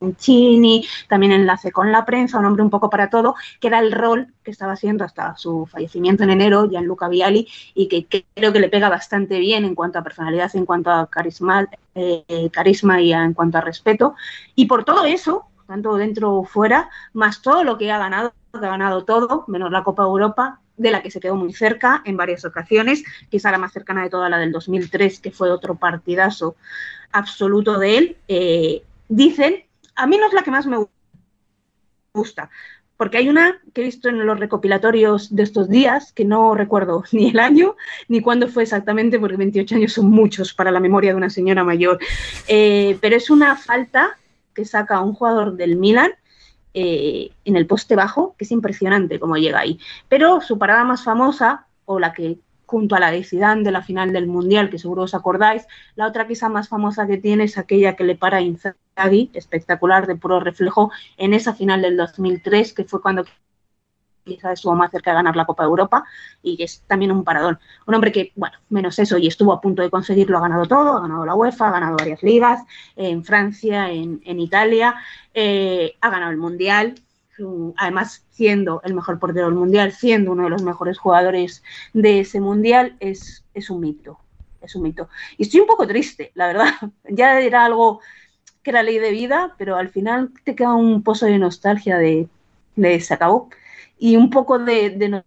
Mancini, 0.00 0.86
también 1.08 1.32
enlace 1.32 1.72
con 1.72 1.92
la 1.92 2.04
prensa, 2.04 2.38
un 2.38 2.44
hombre 2.44 2.62
un 2.62 2.70
poco 2.70 2.90
para 2.90 3.10
todo, 3.10 3.34
que 3.60 3.68
era 3.68 3.78
el 3.78 3.92
rol 3.92 4.32
que 4.42 4.50
estaba 4.50 4.72
haciendo 4.72 5.04
hasta 5.04 5.36
su 5.36 5.66
fallecimiento 5.66 6.24
en 6.24 6.30
enero, 6.30 6.68
Gianluca 6.68 7.08
Viali, 7.08 7.48
y 7.74 7.88
que, 7.88 8.26
creo 8.34 8.52
que 8.52 8.60
le 8.60 8.68
pega 8.68 8.88
bastante 8.88 9.38
bien 9.38 9.64
en 9.64 9.74
cuanto 9.74 9.98
a 9.98 10.04
personalidad, 10.04 10.54
en 10.54 10.66
cuanto 10.66 10.90
a 10.90 11.08
carisma, 11.08 11.68
eh, 11.94 12.50
carisma 12.52 13.00
y 13.00 13.12
en 13.12 13.34
cuanto 13.34 13.58
a 13.58 13.60
respeto. 13.60 14.14
Y 14.54 14.66
por 14.66 14.84
todo 14.84 15.04
eso, 15.04 15.46
tanto 15.66 15.96
dentro 15.96 16.34
o 16.34 16.44
fuera, 16.44 16.90
más 17.12 17.42
todo 17.42 17.64
lo 17.64 17.78
que 17.78 17.90
ha 17.90 17.98
ganado, 17.98 18.32
ha 18.52 18.58
ganado 18.58 19.04
todo, 19.04 19.44
menos 19.48 19.70
la 19.70 19.84
Copa 19.84 20.02
Europa, 20.02 20.60
de 20.76 20.90
la 20.90 21.02
que 21.02 21.10
se 21.10 21.20
quedó 21.20 21.36
muy 21.36 21.52
cerca 21.52 22.02
en 22.04 22.16
varias 22.16 22.44
ocasiones, 22.44 23.04
quizá 23.30 23.50
la 23.50 23.58
más 23.58 23.72
cercana 23.72 24.02
de 24.02 24.10
toda 24.10 24.28
la 24.28 24.38
del 24.38 24.52
2003, 24.52 25.20
que 25.20 25.30
fue 25.30 25.50
otro 25.50 25.76
partidazo 25.76 26.56
absoluto 27.12 27.78
de 27.78 27.98
él. 27.98 28.16
Eh, 28.28 28.82
dicen, 29.08 29.64
a 29.96 30.06
mí 30.06 30.16
no 30.16 30.26
es 30.26 30.32
la 30.32 30.42
que 30.42 30.50
más 30.50 30.66
me 30.66 30.84
gusta, 32.12 32.50
porque 32.96 33.18
hay 33.18 33.28
una 33.28 33.60
que 33.72 33.82
he 33.82 33.84
visto 33.84 34.08
en 34.08 34.24
los 34.24 34.38
recopilatorios 34.38 35.34
de 35.34 35.42
estos 35.42 35.68
días, 35.68 36.12
que 36.12 36.24
no 36.24 36.54
recuerdo 36.54 37.04
ni 37.12 37.30
el 37.30 37.38
año 37.38 37.76
ni 38.08 38.20
cuándo 38.20 38.48
fue 38.48 38.62
exactamente, 38.62 39.18
porque 39.18 39.36
28 39.36 39.76
años 39.76 39.92
son 39.92 40.10
muchos 40.10 40.54
para 40.54 40.70
la 40.70 40.80
memoria 40.80 41.10
de 41.10 41.16
una 41.16 41.30
señora 41.30 41.64
mayor, 41.64 41.98
eh, 42.48 42.98
pero 43.00 43.16
es 43.16 43.30
una 43.30 43.56
falta 43.56 44.18
que 44.54 44.64
saca 44.64 45.00
un 45.00 45.14
jugador 45.14 45.56
del 45.56 45.76
Milan 45.76 46.12
eh, 46.72 47.30
en 47.44 47.56
el 47.56 47.66
poste 47.66 47.96
bajo, 47.96 48.34
que 48.38 48.44
es 48.44 48.52
impresionante 48.52 49.18
cómo 49.18 49.36
llega 49.36 49.60
ahí. 49.60 49.78
Pero 50.08 50.40
su 50.40 50.58
parada 50.58 50.84
más 50.84 51.04
famosa, 51.04 51.66
o 51.84 51.98
la 51.98 52.12
que 52.12 52.38
junto 52.66 52.96
a 52.96 53.00
la 53.00 53.10
de 53.10 53.24
Zidane 53.24 53.62
de 53.62 53.70
la 53.70 53.82
final 53.82 54.12
del 54.12 54.26
Mundial, 54.26 54.70
que 54.70 54.78
seguro 54.78 55.02
os 55.02 55.14
acordáis, 55.14 55.66
la 55.96 56.06
otra 56.06 56.26
quizá 56.26 56.48
más 56.48 56.68
famosa 56.68 57.06
que 57.06 57.18
tiene 57.18 57.44
es 57.44 57.58
aquella 57.58 57.94
que 57.94 58.04
le 58.04 58.16
para 58.16 58.38
a 58.38 58.40
Inzaghi, 58.96 59.30
espectacular, 59.34 60.06
de 60.06 60.16
puro 60.16 60.40
reflejo, 60.40 60.90
en 61.16 61.34
esa 61.34 61.54
final 61.54 61.82
del 61.82 61.96
2003, 61.96 62.72
que 62.72 62.84
fue 62.84 63.00
cuando 63.00 63.24
quizás 64.24 64.54
estuvo 64.54 64.74
más 64.74 64.90
cerca 64.90 65.10
de 65.10 65.16
ganar 65.16 65.36
la 65.36 65.44
Copa 65.44 65.64
de 65.64 65.68
Europa 65.68 66.04
y 66.42 66.62
es 66.62 66.82
también 66.86 67.12
un 67.12 67.24
paradón. 67.24 67.58
Un 67.86 67.94
hombre 67.94 68.10
que, 68.10 68.32
bueno, 68.36 68.56
menos 68.70 68.98
eso, 68.98 69.18
y 69.18 69.26
estuvo 69.26 69.52
a 69.52 69.60
punto 69.60 69.82
de 69.82 69.90
conseguirlo, 69.90 70.38
ha 70.38 70.42
ganado 70.42 70.66
todo, 70.66 70.96
ha 70.96 71.00
ganado 71.02 71.26
la 71.26 71.34
UEFA, 71.34 71.68
ha 71.68 71.72
ganado 71.72 71.96
varias 71.96 72.22
ligas, 72.22 72.62
en 72.96 73.24
Francia, 73.24 73.90
en, 73.90 74.40
Italia, 74.40 74.94
eh, 75.34 75.94
ha 76.00 76.10
ganado 76.10 76.30
el 76.30 76.38
Mundial, 76.38 76.94
además 77.76 78.24
siendo 78.30 78.80
el 78.84 78.94
mejor 78.94 79.18
portero 79.18 79.46
del 79.46 79.54
Mundial, 79.54 79.92
siendo 79.92 80.32
uno 80.32 80.44
de 80.44 80.50
los 80.50 80.62
mejores 80.62 80.98
jugadores 80.98 81.62
de 81.92 82.20
ese 82.20 82.40
Mundial, 82.40 82.96
es, 83.00 83.44
es 83.52 83.70
un 83.70 83.80
mito, 83.80 84.18
es 84.62 84.74
un 84.74 84.82
mito. 84.82 85.08
Y 85.36 85.42
estoy 85.42 85.60
un 85.60 85.66
poco 85.66 85.86
triste, 85.86 86.32
la 86.34 86.46
verdad, 86.46 86.72
ya 87.10 87.40
era 87.40 87.64
algo 87.64 88.00
que 88.64 88.70
era 88.70 88.82
ley 88.82 88.98
de 88.98 89.12
vida, 89.12 89.54
pero 89.58 89.76
al 89.76 89.90
final 89.90 90.30
te 90.42 90.56
queda 90.56 90.72
un 90.72 91.02
pozo 91.02 91.26
de 91.26 91.38
nostalgia 91.38 91.98
de, 91.98 92.26
de 92.74 93.00
se 93.00 93.14
acabó 93.14 93.50
y 93.98 94.16
un 94.16 94.30
poco 94.30 94.58
de, 94.58 95.22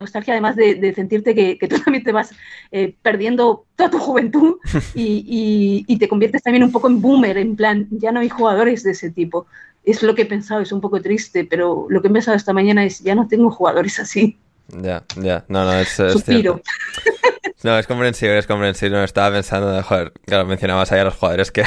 nostalgia, 0.00 0.34
además 0.34 0.56
de, 0.56 0.92
sentirte 0.94 1.34
que, 1.34 1.68
tú 1.68 1.78
también 1.84 2.04
te 2.04 2.12
vas 2.12 2.30
eh, 2.70 2.94
perdiendo 3.02 3.66
toda 3.76 3.90
tu 3.90 3.98
juventud 3.98 4.56
y, 4.94 5.96
te 5.98 6.08
conviertes 6.08 6.42
también 6.42 6.64
un 6.64 6.72
poco 6.72 6.88
en 6.88 7.00
boomer, 7.00 7.36
en 7.38 7.56
plan, 7.56 7.88
ya 7.90 8.12
no 8.12 8.20
hay 8.20 8.28
jugadores 8.28 8.82
de 8.82 8.92
ese 8.92 9.10
tipo. 9.10 9.46
Es 9.84 10.02
lo 10.02 10.14
que 10.14 10.22
he 10.22 10.26
pensado, 10.26 10.60
es 10.60 10.70
un 10.70 10.80
poco 10.80 11.02
triste, 11.02 11.44
pero 11.44 11.86
lo 11.88 12.00
que 12.00 12.08
he 12.08 12.10
pensado 12.10 12.36
esta 12.36 12.52
mañana 12.52 12.84
es, 12.84 13.00
ya 13.00 13.16
no 13.16 13.26
tengo 13.26 13.50
jugadores 13.50 13.98
así. 13.98 14.38
Ya, 14.80 15.04
ya, 15.16 15.44
no, 15.48 15.64
no, 15.64 15.74
es, 15.74 15.98
es 15.98 16.24
No, 17.62 17.78
es 17.78 17.86
comprensible, 17.86 18.38
es 18.38 18.46
comprensible. 18.46 18.96
No 18.96 19.04
estaba 19.04 19.34
pensando, 19.34 19.80
joder, 19.82 20.12
claro, 20.26 20.46
mencionabas 20.46 20.90
ahí 20.90 21.00
a 21.00 21.04
los 21.04 21.14
jugadores 21.14 21.52
que, 21.52 21.62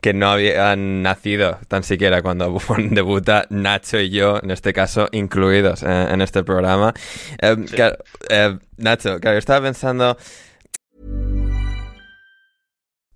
que 0.00 0.14
no 0.14 0.30
habían 0.30 1.02
nacido 1.02 1.58
tan 1.66 1.82
siquiera 1.82 2.22
cuando 2.22 2.50
Buffon 2.50 2.90
debuta, 2.94 3.46
Nacho 3.50 3.98
y 3.98 4.10
yo, 4.10 4.38
en 4.40 4.52
este 4.52 4.72
caso, 4.72 5.08
incluidos 5.10 5.82
eh, 5.82 6.08
en 6.10 6.22
este 6.22 6.44
programa. 6.44 6.94
Eh, 7.40 7.56
claro, 7.70 7.96
eh, 8.28 8.56
Nacho, 8.76 9.18
claro, 9.18 9.34
yo 9.34 9.38
estaba 9.38 9.62
pensando... 9.62 10.16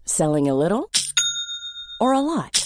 Selling 0.04 0.48
a 0.48 0.54
little 0.54 0.88
or 2.00 2.14
a 2.14 2.20
lot? 2.20 2.65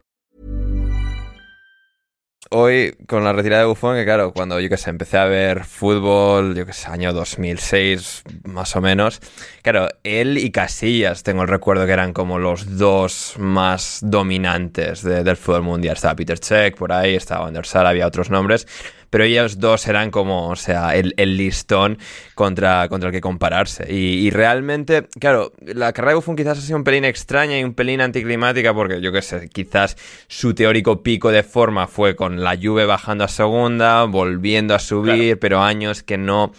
hoy 2.51 2.95
con 3.07 3.23
la 3.23 3.33
retirada 3.33 3.63
de 3.63 3.67
Buffon, 3.67 3.95
que 3.95 4.03
claro, 4.03 4.33
cuando 4.33 4.59
yo 4.59 4.69
que 4.69 4.77
sé, 4.77 4.89
empecé 4.89 5.17
a 5.17 5.25
ver 5.25 5.63
fútbol, 5.63 6.53
yo 6.55 6.65
que 6.65 6.73
sé, 6.73 6.89
año 6.89 7.13
2006 7.13 8.23
más 8.43 8.75
o 8.75 8.81
menos, 8.81 9.21
claro, 9.61 9.87
él 10.03 10.37
y 10.37 10.51
Casillas, 10.51 11.23
tengo 11.23 11.43
el 11.43 11.47
recuerdo 11.47 11.85
que 11.85 11.93
eran 11.93 12.13
como 12.13 12.39
los 12.39 12.77
dos 12.77 13.35
más 13.37 13.99
dominantes 14.03 15.01
del 15.01 15.37
fútbol 15.37 15.63
mundial. 15.63 15.95
Estaba 15.95 16.15
Peter 16.15 16.37
Cech 16.37 16.75
por 16.75 16.91
ahí, 16.91 17.15
estaba 17.15 17.45
Van 17.45 17.53
der 17.53 17.65
había 17.77 18.05
otros 18.05 18.29
nombres, 18.29 18.67
pero 19.11 19.25
ellos 19.25 19.59
dos 19.59 19.87
eran 19.87 20.09
como, 20.09 20.47
o 20.47 20.55
sea, 20.55 20.95
el, 20.95 21.13
listón 21.37 21.99
contra, 22.33 22.87
contra 22.89 23.09
el 23.09 23.13
que 23.13 23.21
compararse. 23.21 23.93
Y, 23.93 24.31
realmente, 24.31 25.07
claro, 25.19 25.51
la 25.61 25.91
carrera 25.91 26.11
de 26.11 26.15
Buffon 26.15 26.37
quizás 26.37 26.57
ha 26.57 26.61
sido 26.61 26.77
un 26.77 26.85
pelín 26.85 27.05
extraña 27.05 27.59
y 27.59 27.63
un 27.63 27.73
pelín 27.73 28.01
anticlimática 28.01 28.73
porque, 28.73 29.01
yo 29.01 29.11
qué 29.11 29.21
sé, 29.21 29.49
quizás 29.49 29.97
su 30.27 30.55
teórico 30.55 31.03
pico 31.03 31.29
de 31.29 31.43
forma 31.43 31.87
fue 31.87 32.15
con 32.15 32.41
la 32.41 32.57
Juve 32.59 32.85
bajando 32.85 33.25
a 33.25 33.27
segunda, 33.27 34.05
volviendo 34.05 34.73
a 34.73 34.79
subir, 34.79 35.37
pero 35.37 35.61
años 35.61 36.03
que 36.03 36.17
no 36.17 36.53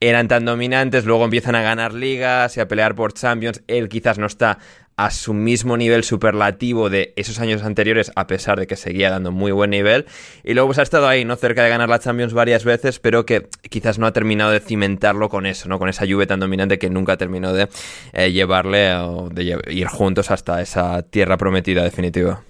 eran 0.00 0.26
tan 0.26 0.44
dominantes, 0.44 1.04
luego 1.04 1.24
empiezan 1.24 1.54
a 1.54 1.62
ganar 1.62 1.94
ligas 1.94 2.56
y 2.56 2.60
a 2.60 2.66
pelear 2.66 2.96
por 2.96 3.12
Champions. 3.12 3.62
Él 3.68 3.88
quizás 3.88 4.18
no 4.18 4.26
está 4.26 4.58
a 5.02 5.10
su 5.10 5.34
mismo 5.34 5.76
nivel 5.76 6.04
superlativo 6.04 6.88
de 6.88 7.12
esos 7.16 7.40
años 7.40 7.64
anteriores, 7.64 8.12
a 8.14 8.28
pesar 8.28 8.60
de 8.60 8.68
que 8.68 8.76
seguía 8.76 9.10
dando 9.10 9.32
muy 9.32 9.50
buen 9.50 9.70
nivel. 9.70 10.06
Y 10.44 10.54
luego 10.54 10.68
pues 10.68 10.78
ha 10.78 10.82
estado 10.82 11.08
ahí, 11.08 11.24
¿no? 11.24 11.34
Cerca 11.34 11.64
de 11.64 11.70
ganar 11.70 11.88
la 11.88 11.98
Champions 11.98 12.32
varias 12.32 12.64
veces, 12.64 13.00
pero 13.00 13.26
que 13.26 13.48
quizás 13.68 13.98
no 13.98 14.06
ha 14.06 14.12
terminado 14.12 14.52
de 14.52 14.60
cimentarlo 14.60 15.28
con 15.28 15.44
eso, 15.44 15.68
¿no? 15.68 15.80
Con 15.80 15.88
esa 15.88 16.04
lluvia 16.04 16.28
tan 16.28 16.38
dominante 16.38 16.78
que 16.78 16.88
nunca 16.88 17.16
terminó 17.16 17.52
de 17.52 17.68
eh, 18.12 18.30
llevarle 18.30 18.94
o 18.94 19.28
de 19.28 19.58
ir 19.70 19.88
juntos 19.88 20.30
hasta 20.30 20.62
esa 20.62 21.02
tierra 21.02 21.36
prometida 21.36 21.82
definitiva. 21.82 22.44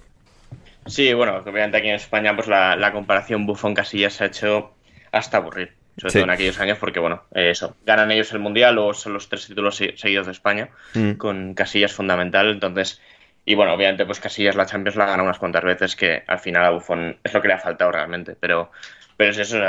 Sí, 0.85 1.11
bueno, 1.15 1.37
obviamente 1.37 1.77
aquí 1.77 1.87
en 1.87 1.95
España 1.95 2.35
pues 2.35 2.47
la, 2.47 2.75
la 2.75 2.91
comparación 2.91 3.47
Buffon-Casillas 3.47 4.13
se 4.13 4.25
ha 4.25 4.27
hecho 4.27 4.75
hasta 5.11 5.37
aburrir 5.37 5.82
sobre 5.97 6.13
todo 6.13 6.23
en 6.23 6.29
aquellos 6.29 6.59
años, 6.59 6.77
porque 6.79 6.99
bueno, 6.99 7.23
eh, 7.33 7.51
eso, 7.51 7.75
ganan 7.85 8.11
ellos 8.11 8.31
el 8.33 8.39
Mundial 8.39 8.77
o 8.77 8.93
son 8.93 9.13
los 9.13 9.29
tres 9.29 9.47
títulos 9.47 9.77
seguidos 9.77 10.25
de 10.25 10.31
España, 10.31 10.69
mm. 10.93 11.13
con 11.13 11.53
Casillas 11.53 11.93
fundamental, 11.93 12.49
entonces, 12.49 13.01
y 13.45 13.55
bueno, 13.55 13.73
obviamente 13.73 14.05
pues 14.05 14.19
Casillas 14.19 14.55
la 14.55 14.65
Champions 14.65 14.95
la 14.95 15.05
gana 15.05 15.23
unas 15.23 15.39
cuantas 15.39 15.63
veces, 15.63 15.95
que 15.95 16.23
al 16.27 16.39
final 16.39 16.65
a 16.65 16.69
Buffon 16.71 17.17
es 17.23 17.33
lo 17.33 17.41
que 17.41 17.47
le 17.47 17.53
ha 17.53 17.59
faltado 17.59 17.91
realmente, 17.91 18.35
pero, 18.39 18.71
pero 19.17 19.31
es 19.31 19.37
eso, 19.37 19.59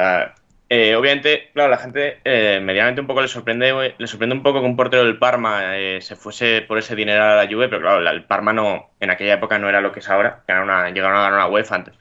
eh, 0.71 0.95
obviamente, 0.97 1.50
claro, 1.52 1.71
la 1.71 1.76
gente 1.76 2.21
eh, 2.25 2.59
medianamente 2.62 3.00
un 3.00 3.07
poco 3.07 3.21
le 3.21 3.28
sorprende, 3.28 3.95
le 3.97 4.07
sorprende 4.07 4.35
un 4.35 4.43
poco 4.43 4.61
que 4.61 4.66
un 4.66 4.76
portero 4.76 5.04
del 5.04 5.19
Parma 5.19 5.75
se 6.00 6.16
fuese 6.16 6.62
por 6.62 6.78
ese 6.78 6.97
dinero 6.97 7.23
a 7.23 7.37
la 7.37 7.47
Juve, 7.47 7.69
pero 7.69 7.83
claro, 7.83 8.11
el 8.11 8.25
Parma 8.25 8.52
no, 8.52 8.90
en 8.99 9.11
aquella 9.11 9.35
época 9.35 9.59
no 9.59 9.69
era 9.69 9.81
lo 9.81 9.93
que 9.93 10.00
es 10.00 10.09
ahora, 10.09 10.43
una, 10.49 10.90
llegaron 10.90 11.19
a 11.19 11.23
ganar 11.23 11.35
una 11.35 11.49
UEFA 11.49 11.75
antes 11.75 11.95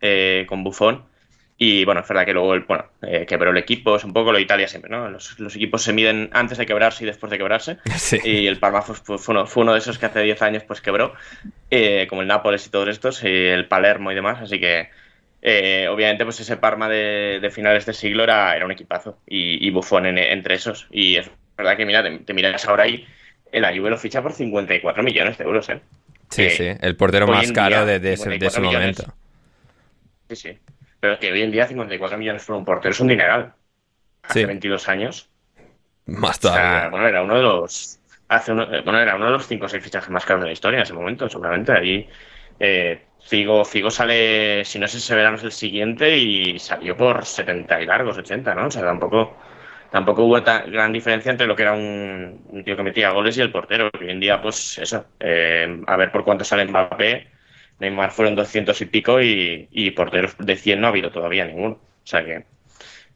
eh, 0.00 0.44
con 0.48 0.62
Buffon. 0.62 1.04
Y 1.58 1.86
bueno, 1.86 2.02
es 2.02 2.08
verdad 2.08 2.26
que 2.26 2.34
luego 2.34 2.54
bueno, 2.66 2.84
eh, 3.02 3.24
quebró 3.26 3.50
el 3.50 3.56
equipo, 3.56 3.96
es 3.96 4.04
un 4.04 4.12
poco 4.12 4.30
lo 4.30 4.36
de 4.36 4.42
Italia 4.42 4.68
siempre, 4.68 4.90
¿no? 4.90 5.08
Los, 5.08 5.36
equipos 5.56 5.82
se 5.82 5.94
miden 5.94 6.28
antes 6.32 6.58
de 6.58 6.66
quebrarse 6.66 7.04
y 7.04 7.06
después 7.06 7.30
de 7.30 7.38
quebrarse. 7.38 7.78
Y 8.24 8.46
el 8.46 8.58
Parma 8.58 8.82
fue, 8.82 9.16
uno, 9.56 9.72
de 9.72 9.78
esos 9.78 9.98
que 9.98 10.06
hace 10.06 10.20
10 10.20 10.42
años 10.42 10.64
pues 10.64 10.82
quebró, 10.82 11.14
eh, 11.70 12.06
como 12.08 12.20
el 12.20 12.28
Nápoles 12.28 12.66
y 12.66 12.70
todos 12.70 12.88
estos, 12.88 13.22
y 13.24 13.28
el 13.28 13.66
Palermo 13.68 14.12
y 14.12 14.14
demás. 14.14 14.42
Así 14.42 14.60
que 14.60 14.90
eh, 15.40 15.88
obviamente 15.88 16.24
pues 16.24 16.40
ese 16.40 16.58
Parma 16.58 16.90
de, 16.90 17.50
finales 17.50 17.86
de 17.86 17.94
siglo 17.94 18.24
era, 18.24 18.54
era 18.54 18.66
un 18.66 18.72
equipazo 18.72 19.18
y, 19.26 19.66
y 19.66 19.70
Buffon 19.70 20.06
entre 20.18 20.56
esos. 20.56 20.86
Y 20.90 21.16
es 21.16 21.30
verdad 21.56 21.76
que 21.78 21.86
mira, 21.86 22.04
te, 22.24 22.34
miras 22.34 22.66
ahora 22.66 22.86
y 22.86 23.06
el 23.50 23.64
Juve 23.64 23.90
lo 23.90 23.96
ficha 23.96 24.20
por 24.20 24.32
54 24.32 25.02
millones 25.02 25.38
de 25.38 25.44
euros, 25.44 25.68
¿eh? 25.70 25.80
Sí, 26.28 26.50
sí, 26.50 26.68
el 26.80 26.96
portero 26.96 27.26
más 27.26 27.50
caro 27.52 27.86
de, 27.86 28.12
ese, 28.12 28.60
momento. 28.60 29.04
Sí, 30.28 30.36
sí. 30.36 30.58
Pero 31.00 31.18
que 31.18 31.32
hoy 31.32 31.42
en 31.42 31.50
día 31.50 31.66
54 31.66 32.18
millones 32.18 32.44
por 32.44 32.56
un 32.56 32.64
portero 32.64 32.92
es 32.92 33.00
un 33.00 33.08
dineral. 33.08 33.54
Hace 34.22 34.46
22 34.46 34.88
años. 34.88 35.30
Más 36.06 36.38
todavía. 36.38 36.88
bueno, 36.88 37.06
era 37.06 37.22
uno 37.22 37.36
de 37.36 37.42
los. 37.42 37.98
Hace 38.28 38.52
eh, 38.52 38.82
bueno, 38.84 38.98
era 38.98 39.16
uno 39.16 39.26
de 39.26 39.32
los 39.32 39.46
5 39.46 39.64
o 39.64 39.68
6 39.68 39.82
fichajes 39.82 40.10
más 40.10 40.24
caros 40.24 40.42
de 40.42 40.48
la 40.48 40.52
historia 40.52 40.78
en 40.78 40.82
ese 40.82 40.94
momento, 40.94 41.28
seguramente. 41.28 41.72
Ahí. 41.72 42.08
Eh, 42.58 43.02
Figo, 43.20 43.64
Figo 43.64 43.90
sale, 43.90 44.64
si 44.64 44.78
no 44.78 44.86
sé, 44.86 44.98
ese 44.98 45.14
verano 45.16 45.36
es 45.36 45.42
el 45.42 45.52
siguiente 45.52 46.16
y 46.16 46.58
salió 46.60 46.96
por 46.96 47.24
70 47.24 47.82
y 47.82 47.86
largos, 47.86 48.16
80, 48.16 48.54
¿no? 48.54 48.66
O 48.66 48.70
sea, 48.70 48.82
tampoco, 48.82 49.36
tampoco 49.90 50.24
hubo 50.24 50.42
tan 50.44 50.70
gran 50.70 50.92
diferencia 50.92 51.32
entre 51.32 51.48
lo 51.48 51.56
que 51.56 51.62
era 51.62 51.72
un, 51.72 52.62
tío 52.64 52.76
que 52.76 52.82
metía 52.84 53.10
goles 53.10 53.36
y 53.36 53.40
el 53.40 53.50
portero. 53.50 53.90
Hoy 54.00 54.10
en 54.10 54.20
día, 54.20 54.40
pues 54.40 54.78
eso, 54.78 55.06
eh, 55.18 55.82
a 55.86 55.96
ver 55.96 56.12
por 56.12 56.24
cuánto 56.24 56.44
sale 56.44 56.66
Mbappé 56.66 57.35
Neymar 57.78 58.10
fueron 58.12 58.34
200 58.34 58.80
y 58.80 58.86
pico 58.86 59.20
y, 59.20 59.90
porteros 59.96 60.36
de 60.38 60.56
100 60.56 60.80
no 60.80 60.86
ha 60.86 60.90
habido 60.90 61.10
todavía 61.10 61.44
ninguno. 61.44 61.74
O 61.74 62.06
sea 62.06 62.24
que, 62.24 62.44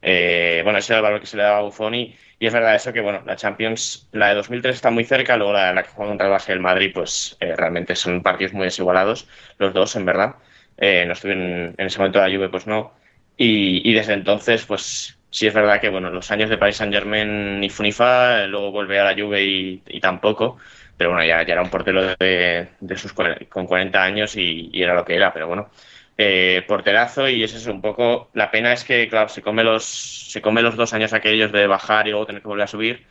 eh, 0.01 0.61
bueno, 0.63 0.79
ese 0.79 0.93
era 0.93 0.99
el 0.99 1.03
valor 1.03 1.19
que 1.19 1.27
se 1.27 1.37
le 1.37 1.43
daba 1.43 1.59
a 1.59 1.61
Buffon 1.61 1.95
y, 1.95 2.15
es 2.39 2.53
verdad 2.53 2.75
eso 2.75 2.91
que, 2.91 3.01
bueno, 3.01 3.21
la 3.25 3.35
Champions, 3.35 4.09
la 4.11 4.29
de 4.29 4.35
2003 4.35 4.75
está 4.75 4.89
muy 4.89 5.03
cerca, 5.05 5.37
luego 5.37 5.53
la, 5.53 5.83
que 5.83 5.89
juega 5.89 6.09
contra 6.09 6.27
el 6.27 6.31
base 6.31 6.51
del 6.51 6.61
Madrid, 6.61 6.91
pues 6.93 7.37
eh, 7.39 7.55
realmente 7.55 7.95
son 7.95 8.23
partidos 8.23 8.53
muy 8.53 8.65
desigualados, 8.65 9.27
los 9.59 9.73
dos, 9.73 9.95
en 9.95 10.05
verdad. 10.05 10.35
Eh, 10.77 11.05
no 11.05 11.13
estuvieron 11.13 11.75
en 11.77 11.85
ese 11.85 11.99
momento 11.99 12.19
de 12.19 12.27
la 12.27 12.35
Juve, 12.35 12.49
pues 12.49 12.65
no. 12.65 12.93
Y, 13.37 13.93
desde 13.93 14.13
entonces, 14.13 14.65
pues 14.65 15.17
sí 15.31 15.47
es 15.47 15.53
verdad 15.53 15.81
que, 15.81 15.89
bueno, 15.89 16.11
los 16.11 16.29
años 16.29 16.49
de 16.49 16.59
Paris 16.59 16.77
Saint-Germain 16.77 17.59
ni 17.59 17.69
Funifa, 17.69 18.45
luego 18.45 18.71
vuelve 18.71 18.99
a 18.99 19.05
la 19.05 19.19
Juve 19.19 19.43
y 19.43 19.99
tampoco 19.99 20.57
pero 21.01 21.13
bueno, 21.13 21.25
ya, 21.25 21.41
era 21.41 21.63
un 21.63 21.69
portero 21.71 22.15
de, 22.15 22.67
sus 22.95 23.11
con 23.11 23.65
40 23.65 24.03
años 24.03 24.35
y, 24.35 24.69
era 24.71 24.93
lo 24.93 25.03
que 25.03 25.15
era, 25.15 25.33
pero 25.33 25.47
bueno, 25.47 25.71
eh, 26.15 26.63
porterazo 26.67 27.27
y 27.27 27.43
eso 27.43 27.57
es 27.57 27.65
un 27.65 27.81
poco, 27.81 28.29
la 28.35 28.51
pena 28.51 28.71
es 28.71 28.83
que, 28.83 29.09
claro, 29.09 29.27
se 29.27 29.41
come 29.41 29.63
los, 29.63 29.83
se 29.83 30.43
come 30.43 30.61
los 30.61 30.75
dos 30.75 30.93
años 30.93 31.13
aquellos 31.13 31.51
de 31.51 31.65
bajar 31.65 32.07
y 32.07 32.11
luego 32.11 32.27
tener 32.27 32.43
que 32.43 32.47
volver 32.47 32.65
a 32.65 32.67
subir 32.67 33.03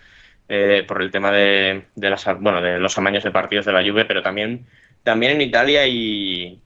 eh, 0.48 0.84
por 0.86 1.02
el 1.02 1.10
tema 1.10 1.32
de, 1.32 1.82
las, 1.96 2.24
bueno, 2.38 2.62
de 2.62 2.78
los 2.78 2.96
amaños 2.96 3.24
de 3.24 3.32
partidos 3.32 3.66
de 3.66 3.72
la 3.72 3.82
Juve, 3.82 4.04
pero 4.04 4.22
también, 4.22 4.66
también 5.02 5.32
en 5.32 5.40
Italia 5.40 5.84
y 5.88 6.60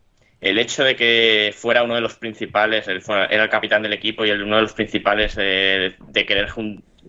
el 0.45 0.59
hecho 0.59 0.85
de 0.85 0.95
que 0.95 1.55
fuera 1.57 1.83
uno 1.83 1.95
de 1.95 2.03
los 2.03 2.17
principales, 2.17 2.87
era 2.87 3.45
el 3.45 3.49
capitán 3.49 3.83
del 3.83 3.95
equipo 3.95 4.27
y 4.27 4.31
el, 4.31 4.43
uno 4.43 4.57
de 4.57 4.63
los 4.63 4.75
principales 4.75 5.35
de, 5.37 5.97
querer 6.13 6.51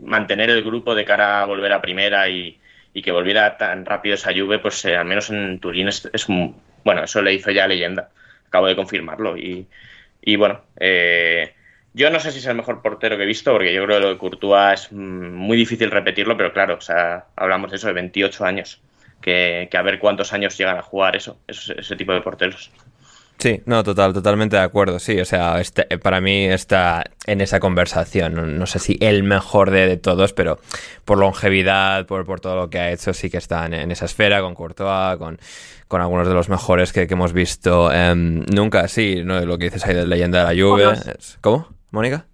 mantener 0.01 0.50
el 0.50 0.63
grupo 0.63 0.96
de 0.96 1.04
cara 1.04 1.42
a 1.42 1.46
volver 1.46 1.74
a 1.74 1.82
primera 1.82 2.30
y, 2.30 2.58
y 2.94 3.01
que 3.01 3.12
volviera 3.12 3.58
tan 3.58 3.86
rápido 3.86 4.15
esa 4.15 4.32
lluvia, 4.32 4.62
pues 4.62 4.86
eh, 4.86 4.96
al 4.96 5.04
menos 5.04 5.30
en 5.32 5.60
Turín 5.60 5.89
es, 5.89 6.10
bueno, 6.86 7.04
eso 7.04 7.22
le 7.22 7.34
hizo 7.34 7.51
ya 7.51 7.68
leyenda. 7.68 8.10
Acabo 8.48 8.68
de 8.68 8.75
confirmarlo 8.77 9.38
y, 9.38 9.68
y 10.22 10.38
bueno, 10.38 10.62
eh, 10.80 11.56
yo 11.94 12.10
no 12.12 12.22
sé 12.22 12.32
si 12.32 12.39
es 12.39 12.46
el 12.46 12.56
mejor 12.56 12.82
portero 12.82 13.18
que 13.18 13.24
he 13.24 13.25
visto, 13.27 13.51
porque 13.51 13.74
yo 13.74 13.84
creo 13.84 13.98
que 13.98 14.04
lo 14.04 14.10
de 14.12 14.18
Courtois 14.18 14.82
es 14.82 14.92
muy 14.94 15.58
difícil 15.58 15.92
repetirlo, 15.92 16.38
pero 16.38 16.54
claro, 16.54 16.75
o 16.75 16.82
sea, 16.82 17.25
hablamos 17.36 17.72
de 17.72 17.75
eso 17.75 17.88
de 17.88 17.94
28 17.94 18.46
años, 18.46 18.82
que, 19.22 19.68
que 19.70 19.77
a 19.77 19.81
ver 19.81 20.00
cuántos 20.00 20.31
años 20.31 20.57
llegan 20.57 20.77
a 20.77 20.81
jugar 20.81 21.18
eso, 21.18 21.38
ese 21.48 21.96
tipo 21.98 22.14
de 22.14 22.22
porteros. 22.22 22.72
Sí, 23.46 23.62
no, 23.68 23.84
total, 23.84 24.12
totalmente 24.12 24.55
de 24.55 24.64
acuerdo, 24.64 24.98
sí, 24.98 25.20
o 25.20 25.25
sea, 25.25 25.62
este, 25.62 26.00
para 26.00 26.20
mí 26.20 26.46
está 26.46 27.03
en 27.27 27.42
esa 27.42 27.60
conversación, 27.60 28.58
no, 28.58 28.66
sé 28.66 28.79
si 28.79 28.98
el 29.01 29.22
mejor 29.22 29.70
de, 29.70 29.98
todos, 29.98 30.34
pero 30.34 30.58
por 31.03 31.20
longevidad, 31.20 32.08
por, 32.08 32.25
por, 32.25 32.40
todo 32.40 32.55
lo 32.55 32.72
que 32.72 32.79
ha 32.79 32.92
hecho, 32.92 33.14
sí 33.14 33.29
que 33.29 33.38
está 33.38 33.68
en, 33.68 33.92
esa 33.92 34.05
esfera, 34.05 34.42
con 34.42 34.55
Courtois, 34.55 35.20
con, 35.20 35.38
con 35.88 36.01
algunos 36.01 36.27
de 36.27 36.34
los 36.34 36.50
mejores 36.50 36.92
que, 36.92 37.03
hemos 37.08 37.34
visto 37.34 37.92
em, 37.92 38.44
nunca, 38.51 38.88
sí, 38.88 39.22
¿no? 39.24 39.40
lo 39.42 39.60
que 39.60 39.66
dices 39.66 39.86
ahí 39.86 39.94
de 39.94 40.08
leyenda 40.08 40.40
de 40.40 40.46
la 40.46 40.53
lluvia. 40.55 40.96
¿Cómo, 41.42 41.68
Mónica? 41.92 42.25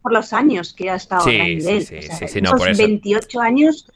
Por 0.00 0.14
los 0.14 0.32
años 0.32 0.72
que 0.72 0.88
ha 0.88 0.94
estado 0.94 1.24
sí. 1.26 1.60
Sí, 1.60 1.82
sí, 1.82 2.26
sí, 2.26 2.40
no, 2.40 2.52
por 2.52 2.70
eso. 2.70 2.82
28 2.82 3.38
años 3.38 3.86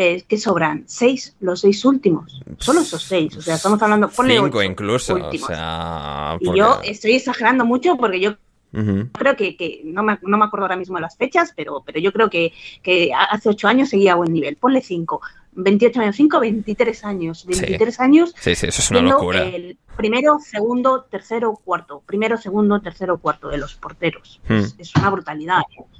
eh, 0.00 0.22
¿qué 0.28 0.38
sobran? 0.38 0.84
Seis, 0.86 1.34
los 1.40 1.62
seis 1.62 1.84
últimos. 1.84 2.40
Solo 2.58 2.82
esos 2.82 3.02
seis. 3.02 3.36
O 3.36 3.42
sea, 3.42 3.56
estamos 3.56 3.82
hablando. 3.82 4.08
Cinco 4.08 4.62
incluso. 4.62 5.16
O 5.16 5.32
sea, 5.32 6.38
Y 6.38 6.56
yo 6.56 6.78
estoy 6.84 7.14
exagerando 7.14 7.64
mucho 7.64 7.96
porque 7.96 8.20
yo 8.20 8.36
Creo 8.70 9.34
que, 9.34 9.80
no, 9.84 10.02
me, 10.02 10.18
no, 10.22 10.36
me, 10.36 10.44
acuerdo 10.44 10.66
ahora 10.66 10.76
mismo 10.76 10.96
de 10.96 11.00
las 11.00 11.16
fechas, 11.16 11.54
pero, 11.56 11.82
pero 11.84 11.98
yo 11.98 12.12
creo 12.12 12.28
que, 12.28 12.52
que 12.82 13.10
hace 13.12 13.48
ocho 13.48 13.66
años 13.66 13.88
seguía 13.88 14.12
a 14.12 14.16
buen 14.16 14.32
nivel. 14.32 14.56
Ponle 14.56 14.82
cinco. 14.82 15.20
28 15.52 16.00
años, 16.00 16.16
5, 16.16 16.40
23 16.40 17.04
años. 17.04 17.46
23 17.46 18.00
años. 18.00 18.34
Sí, 18.38 18.54
sí, 18.54 18.66
eso 18.66 18.80
es 18.80 18.90
una 18.92 19.00
locura. 19.00 19.42
El 19.42 19.78
primero, 19.96 20.38
segundo, 20.38 21.06
tercero, 21.10 21.58
cuarto. 21.64 22.02
Primero, 22.06 22.36
segundo, 22.36 22.80
tercero, 22.80 23.18
cuarto 23.18 23.48
de 23.48 23.58
los 23.58 23.74
porteros. 23.74 24.40
Hmm. 24.48 24.62
Es, 24.78 24.94
una 24.94 25.10
brutalidad. 25.10 25.62
¿eh? 25.76 25.97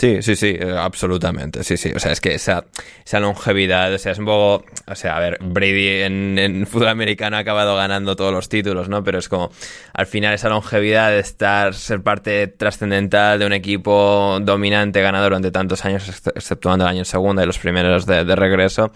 Sí, 0.00 0.22
sí, 0.22 0.36
sí, 0.36 0.56
eh, 0.56 0.76
absolutamente, 0.78 1.64
sí, 1.64 1.76
sí. 1.76 1.90
O 1.92 1.98
sea, 1.98 2.12
es 2.12 2.20
que 2.20 2.32
esa, 2.32 2.66
esa 3.04 3.18
longevidad, 3.18 3.92
o 3.92 3.98
sea, 3.98 4.12
es 4.12 4.20
un 4.20 4.26
poco, 4.26 4.64
o 4.86 4.94
sea, 4.94 5.16
a 5.16 5.18
ver, 5.18 5.38
Brady 5.40 6.02
en, 6.02 6.66
fútbol 6.68 6.86
americano 6.86 7.36
ha 7.36 7.40
acabado 7.40 7.74
ganando 7.74 8.14
todos 8.14 8.32
los 8.32 8.48
títulos, 8.48 8.88
¿no? 8.88 9.02
Pero 9.02 9.18
es 9.18 9.28
como, 9.28 9.50
al 9.92 10.06
final 10.06 10.34
esa 10.34 10.50
longevidad 10.50 11.10
de 11.10 11.18
estar, 11.18 11.74
ser 11.74 12.00
parte 12.00 12.46
trascendental 12.46 13.40
de 13.40 13.46
un 13.46 13.52
equipo 13.52 14.38
dominante, 14.40 15.02
ganador 15.02 15.30
durante 15.30 15.50
tantos 15.50 15.84
años, 15.84 16.08
exceptuando 16.08 16.84
el 16.84 16.90
año 16.90 17.04
segundo 17.04 17.42
y 17.42 17.46
los 17.46 17.58
primeros 17.58 18.06
de, 18.06 18.36
regreso, 18.36 18.92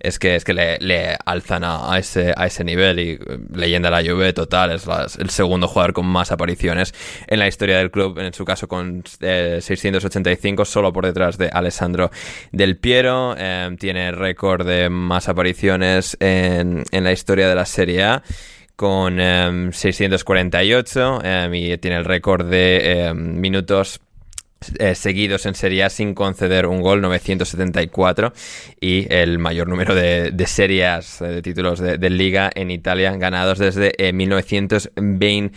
es 0.00 0.18
que, 0.18 0.34
es 0.34 0.42
que 0.42 0.52
le, 0.52 1.16
alzan 1.26 1.62
a, 1.62 1.96
ese, 1.96 2.34
a 2.36 2.46
ese 2.46 2.64
nivel 2.64 2.98
y 2.98 3.20
leyenda 3.54 3.88
la 3.88 4.02
Juve 4.02 4.32
total, 4.32 4.72
es 4.72 4.88
el 5.16 5.30
segundo 5.30 5.68
jugador 5.68 5.92
con 5.92 6.06
más 6.06 6.32
apariciones 6.32 6.92
en 7.28 7.38
la 7.38 7.46
historia 7.46 7.78
del 7.78 7.92
club, 7.92 8.18
en 8.18 8.34
su 8.34 8.44
caso 8.44 8.66
con 8.66 9.04
eh, 9.20 9.60
685 9.62 10.39
solo 10.64 10.92
por 10.92 11.06
detrás 11.06 11.38
de 11.38 11.48
Alessandro 11.52 12.10
Del 12.52 12.76
Piero. 12.76 13.36
Em, 13.36 13.76
tiene 13.76 14.12
récord 14.12 14.66
de 14.66 14.88
más 14.88 15.28
apariciones 15.28 16.16
en, 16.20 16.84
la 16.90 17.12
historia 17.12 17.48
de 17.48 17.54
la 17.54 17.66
Serie 17.66 18.04
A 18.04 18.22
con 18.76 19.18
648 19.72 21.20
em, 21.22 21.30
em, 21.30 21.54
y 21.54 21.78
tiene 21.78 21.98
el 21.98 22.04
récord 22.04 22.46
de 22.48 23.12
minutos 23.14 24.00
eh, 24.78 24.94
seguidos 24.94 25.46
en 25.46 25.54
Serie 25.54 25.84
A 25.84 25.90
sin 25.90 26.14
conceder 26.14 26.66
un 26.66 26.82
gol, 26.82 27.00
974, 27.00 28.34
y 28.78 29.10
el 29.10 29.38
mayor 29.38 29.68
número 29.68 29.94
de, 29.94 30.34
series, 30.46 31.22
eh, 31.22 31.28
de 31.28 31.42
títulos 31.42 31.80
de, 31.80 32.10
liga 32.10 32.50
en 32.54 32.70
Italia 32.70 33.16
ganados 33.16 33.58
desde 33.58 33.94
1920 34.12 35.56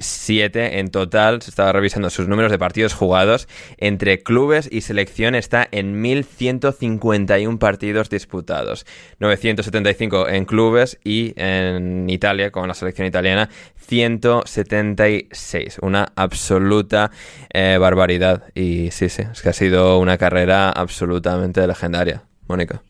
siete 0.00 0.78
en 0.78 0.90
total. 0.90 1.42
Se 1.42 1.50
estaba 1.50 1.72
revisando 1.72 2.10
sus 2.10 2.28
números 2.28 2.50
de 2.50 2.58
partidos 2.58 2.94
jugados 2.94 3.48
entre 3.78 4.22
clubes 4.22 4.68
y 4.70 4.82
selección. 4.82 5.34
Está 5.34 5.66
en 5.70 6.00
1151 6.00 7.58
partidos 7.58 8.10
disputados. 8.10 8.86
975 9.18 10.28
en 10.28 10.44
clubes 10.44 10.98
y 11.04 11.32
en 11.36 12.08
Italia, 12.08 12.50
con 12.50 12.68
la 12.68 12.74
selección 12.74 13.06
italiana, 13.06 13.48
176. 13.76 15.78
Una 15.82 16.12
absoluta 16.16 17.10
eh, 17.52 17.76
barbaridad. 17.80 18.44
Y 18.54 18.90
sí, 18.90 19.08
sí, 19.08 19.22
es 19.30 19.42
que 19.42 19.48
ha 19.48 19.52
sido 19.52 19.98
una 19.98 20.18
carrera 20.18 20.70
absolutamente 20.70 21.66
legendaria. 21.66 22.22
Mónica. 22.46 22.82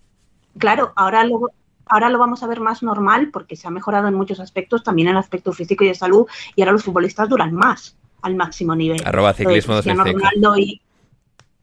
Claro, 0.59 0.93
ahora 0.97 1.25
luego 1.25 1.51
ahora 1.87 2.11
lo 2.11 2.19
vamos 2.19 2.43
a 2.43 2.47
ver 2.47 2.61
más 2.61 2.83
normal 2.83 3.31
porque 3.33 3.57
se 3.57 3.69
ha 3.69 3.71
mejorado 3.71 4.09
en 4.09 4.15
muchos 4.15 4.41
aspectos, 4.41 4.83
también 4.83 5.09
en 5.09 5.13
el 5.13 5.19
aspecto 5.19 5.53
físico 5.53 5.85
y 5.85 5.89
de 5.89 5.95
salud, 5.95 6.27
y 6.57 6.63
ahora 6.63 6.73
los 6.73 6.85
futbolistas 6.85 7.29
duran 7.29 7.55
más 7.55 7.97
al 8.23 8.37
máximo 8.37 8.75
nivel. 8.75 9.03
Arroba 9.05 9.35
ciclismo 9.35 9.75
Cristiano 9.75 10.05
Ronaldo 10.05 10.57
y 10.57 10.81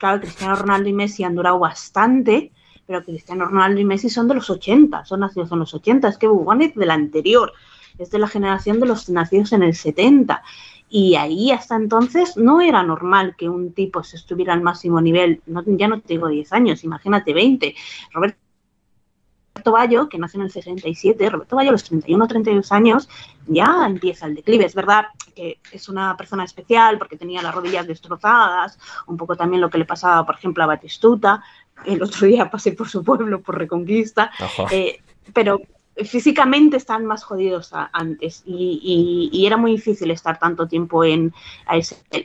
Claro, 0.02 0.20
Cristiano 0.20 0.56
Ronaldo 0.56 0.90
y 0.90 0.94
Messi 0.94 1.24
han 1.24 1.36
durado 1.36 1.60
bastante, 1.60 2.52
pero 2.88 3.04
Cristiano 3.04 3.46
Ronaldo 3.46 3.80
y 3.80 3.86
Messi 3.86 4.10
son 4.10 4.28
de 4.28 4.34
los 4.34 4.50
80, 4.50 5.06
son 5.06 5.20
nacidos 5.20 5.52
en 5.52 5.60
los 5.60 5.76
80, 5.76 6.08
es 6.08 6.18
que 6.18 6.26
Bubón 6.26 6.64
es 6.64 6.74
de 6.74 6.88
la 6.88 6.96
anterior, 6.96 7.54
es 8.00 8.10
de 8.10 8.18
la 8.18 8.28
generación 8.28 8.80
de 8.80 8.88
los 8.88 9.08
nacidos 9.10 9.54
en 9.54 9.62
el 9.62 9.76
70. 9.76 10.42
Y 10.90 11.18
ahí 11.18 11.52
hasta 11.52 11.76
entonces 11.76 12.36
no 12.36 12.62
era 12.62 12.82
normal 12.82 13.36
que 13.38 13.48
un 13.48 13.74
tipo 13.74 14.04
se 14.04 14.16
estuviera 14.16 14.54
al 14.54 14.62
máximo 14.62 15.00
nivel, 15.02 15.44
ya 15.46 15.88
no 15.88 16.02
te 16.02 16.14
digo 16.16 16.30
10 16.30 16.52
años, 16.52 16.84
imagínate 16.84 17.32
20. 17.32 17.76
Roberto 18.12 18.40
Roberto 19.54 19.72
Bayo, 19.74 20.10
que 20.10 20.18
nació 20.18 20.40
en 20.40 20.46
el 20.46 20.52
67, 20.52 21.30
Roberto 21.30 21.56
Bayo 21.56 21.70
a 21.70 21.72
los 21.74 21.84
31 21.84 22.24
o 22.24 22.28
32 22.28 22.72
años 22.72 23.10
ya 23.48 23.86
empieza 23.86 24.26
el 24.26 24.36
declive. 24.36 24.66
Es 24.66 24.76
verdad 24.76 25.08
que 25.36 25.60
es 25.72 25.90
una 25.90 26.16
persona 26.16 26.44
especial 26.44 26.98
porque 26.98 27.18
tenía 27.18 27.42
las 27.42 27.54
rodillas 27.54 27.86
destrozadas, 27.86 28.80
un 29.08 29.18
poco 29.18 29.36
también 29.36 29.62
lo 29.62 29.70
que 29.70 29.78
le 29.78 29.86
pasaba, 29.86 30.26
por 30.26 30.36
ejemplo, 30.36 30.64
a 30.64 30.68
Batistuta. 30.68 31.44
El 31.86 32.02
otro 32.02 32.28
día 32.28 32.50
pasé 32.50 32.72
por 32.72 32.88
su 32.88 33.04
pueblo 33.04 33.42
por 33.42 33.58
Reconquista, 33.58 34.32
eh, 34.72 35.02
pero 35.34 35.62
físicamente 35.98 36.78
están 36.78 37.06
más 37.06 37.24
jodidos 37.24 37.72
antes 37.92 38.44
y, 38.46 39.44
era 39.46 39.58
muy 39.58 39.72
difícil 39.72 40.12
estar 40.12 40.40
tanto 40.40 40.68
tiempo 40.68 41.04
en... 41.04 41.34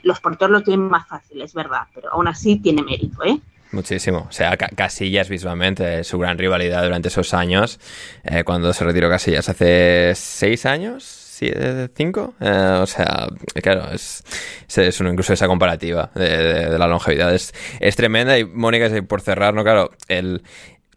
los 0.03 0.19
porteros 0.21 0.51
lo 0.51 0.63
tienen 0.63 0.87
más 0.87 1.07
fácil, 1.07 1.41
es 1.41 1.53
verdad, 1.53 1.87
pero 1.93 2.13
aún 2.13 2.27
así 2.27 2.57
tiene 2.57 2.83
mérito, 2.83 3.23
¿eh? 3.23 3.39
Muchísimo. 3.71 4.27
O 4.29 4.31
sea, 4.31 4.55
Casillas 4.57 5.29
visualmente, 5.29 6.03
su 6.03 6.17
gran 6.17 6.37
rivalidad 6.37 6.83
durante 6.83 7.09
esos 7.09 7.33
años, 7.33 7.79
eh, 8.23 8.43
cuando 8.43 8.73
se 8.73 8.85
retiró 8.85 9.09
Casillas 9.09 9.49
hace 9.49 10.13
seis 10.15 10.65
años, 10.65 11.27
¿Cinco? 11.95 12.33
Eh, 12.39 12.79
o 12.81 12.87
sea, 12.87 13.27
claro, 13.61 13.91
es, 13.91 14.23
es 14.75 15.01
incluso 15.01 15.33
esa 15.33 15.47
comparativa 15.47 16.09
de, 16.15 16.77
la 16.79 16.87
longevidad 16.87 17.33
es, 17.33 17.53
es, 17.79 17.95
tremenda. 17.95 18.39
Y 18.39 18.45
Mónica, 18.45 18.89
por 19.07 19.21
cerrar, 19.21 19.53
¿no? 19.53 19.63
Claro, 19.63 19.91
el, 20.07 20.41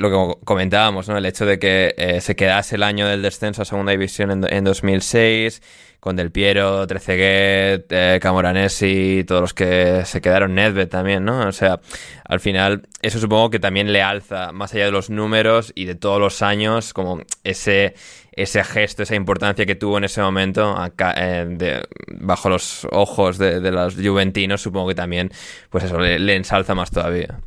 lo 0.01 0.11
que 0.11 0.45
comentábamos, 0.45 1.09
¿no? 1.09 1.19
El 1.19 1.27
hecho 1.27 1.45
de 1.45 1.59
que 1.59 1.95
eh, 1.97 2.21
se 2.21 2.35
quedase 2.35 2.77
el 2.77 2.83
año 2.83 3.07
del 3.07 3.23
descenso 3.23 3.63
a 3.63 3.65
segunda 3.65 3.93
división 3.93 4.31
en, 4.31 4.53
en 4.53 4.65
2006, 4.65 5.61
con 6.01 6.17
Del 6.17 6.33
Piero, 6.33 6.87
Treceguet, 6.87 7.85
eh, 7.91 8.19
Camoranesi, 8.21 9.25
todos 9.29 9.43
los 9.43 9.55
que 9.55 10.03
se 10.07 10.23
quedaron, 10.23 10.55
Nedved 10.55 10.89
también, 10.89 11.25
¿no? 11.25 11.47
O 11.47 11.53
sea, 11.53 11.81
al 12.25 12.41
final, 12.41 12.89
eso 13.03 13.19
supongo 13.19 13.51
que 13.51 13.59
también 13.61 13.93
le 13.93 14.03
alza, 14.03 14.53
más 14.53 14.73
allá 14.73 14.87
de 14.87 14.93
los 14.93 15.11
números 15.11 15.73
y 15.75 15.85
de 15.85 15.95
todos 15.95 16.19
los 16.19 16.41
años, 16.41 16.95
como 16.95 17.21
ese, 17.45 17.95
ese 18.33 18.65
gesto, 18.65 19.03
esa 19.03 19.15
importancia 19.15 19.67
que 19.67 19.75
tuvo 19.75 19.99
en 19.99 20.05
ese 20.05 20.23
momento 20.23 20.77
acá, 20.77 21.15
eh, 21.19 21.83
bajo 22.09 22.49
los 22.49 22.87
ojos 22.91 23.37
de, 23.37 23.61
los 23.71 23.95
juventinos, 23.97 24.63
supongo 24.63 24.89
que 24.89 24.95
también, 24.95 25.31
pues 25.69 25.85
eso, 25.85 26.01
le 26.01 26.35
ensalza 26.35 26.75
más 26.75 26.91
todavía. 26.91 27.39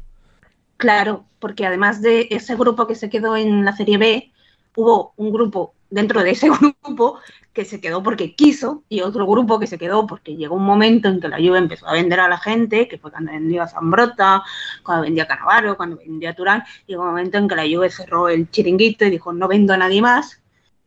Claro, 0.83 1.23
porque 1.39 1.65
además 1.65 2.01
de 2.01 2.27
ese 2.29 2.57
grupo 2.57 2.87
que 2.87 2.95
se 2.95 3.09
quedó 3.09 3.37
en 3.37 3.63
la 3.63 3.73
Serie 3.73 3.97
B, 3.97 4.33
hubo 4.75 5.13
un 5.15 5.31
grupo 5.31 5.73
dentro 5.89 6.21
de 6.21 6.31
ese 6.31 6.49
grupo 6.83 7.19
que 7.53 7.63
se 7.63 7.79
quedó 7.79 8.03
porque 8.03 8.35
quiso 8.35 8.83
y 8.89 8.99
otro 8.99 9.25
grupo 9.25 9.61
que 9.61 9.65
se 9.65 9.77
quedó 9.77 10.05
porque 10.05 10.35
llegó 10.35 10.57
un 10.57 10.65
momento 10.65 11.07
en 11.07 11.21
que 11.21 11.29
la 11.29 11.37
Juve 11.37 11.59
empezó 11.59 11.87
a 11.87 11.93
vender 11.93 12.19
a 12.19 12.27
la 12.27 12.37
gente, 12.37 12.89
que 12.89 12.97
fue 12.97 13.11
cuando 13.11 13.31
vendió 13.31 13.63
a 13.63 13.69
Zambrota, 13.69 14.43
cuando 14.83 15.03
vendía 15.03 15.23
a 15.23 15.27
Canavaro, 15.27 15.77
cuando 15.77 15.95
vendía 15.95 16.31
a 16.31 16.35
Turán, 16.35 16.65
llegó 16.85 17.03
un 17.03 17.11
momento 17.11 17.37
en 17.37 17.47
que 17.47 17.55
la 17.55 17.63
Juve 17.63 17.89
cerró 17.89 18.27
el 18.27 18.51
chiringuito 18.51 19.05
y 19.05 19.09
dijo 19.09 19.31
no 19.31 19.47
vendo 19.47 19.71
a 19.71 19.77
nadie 19.77 20.01
más 20.01 20.41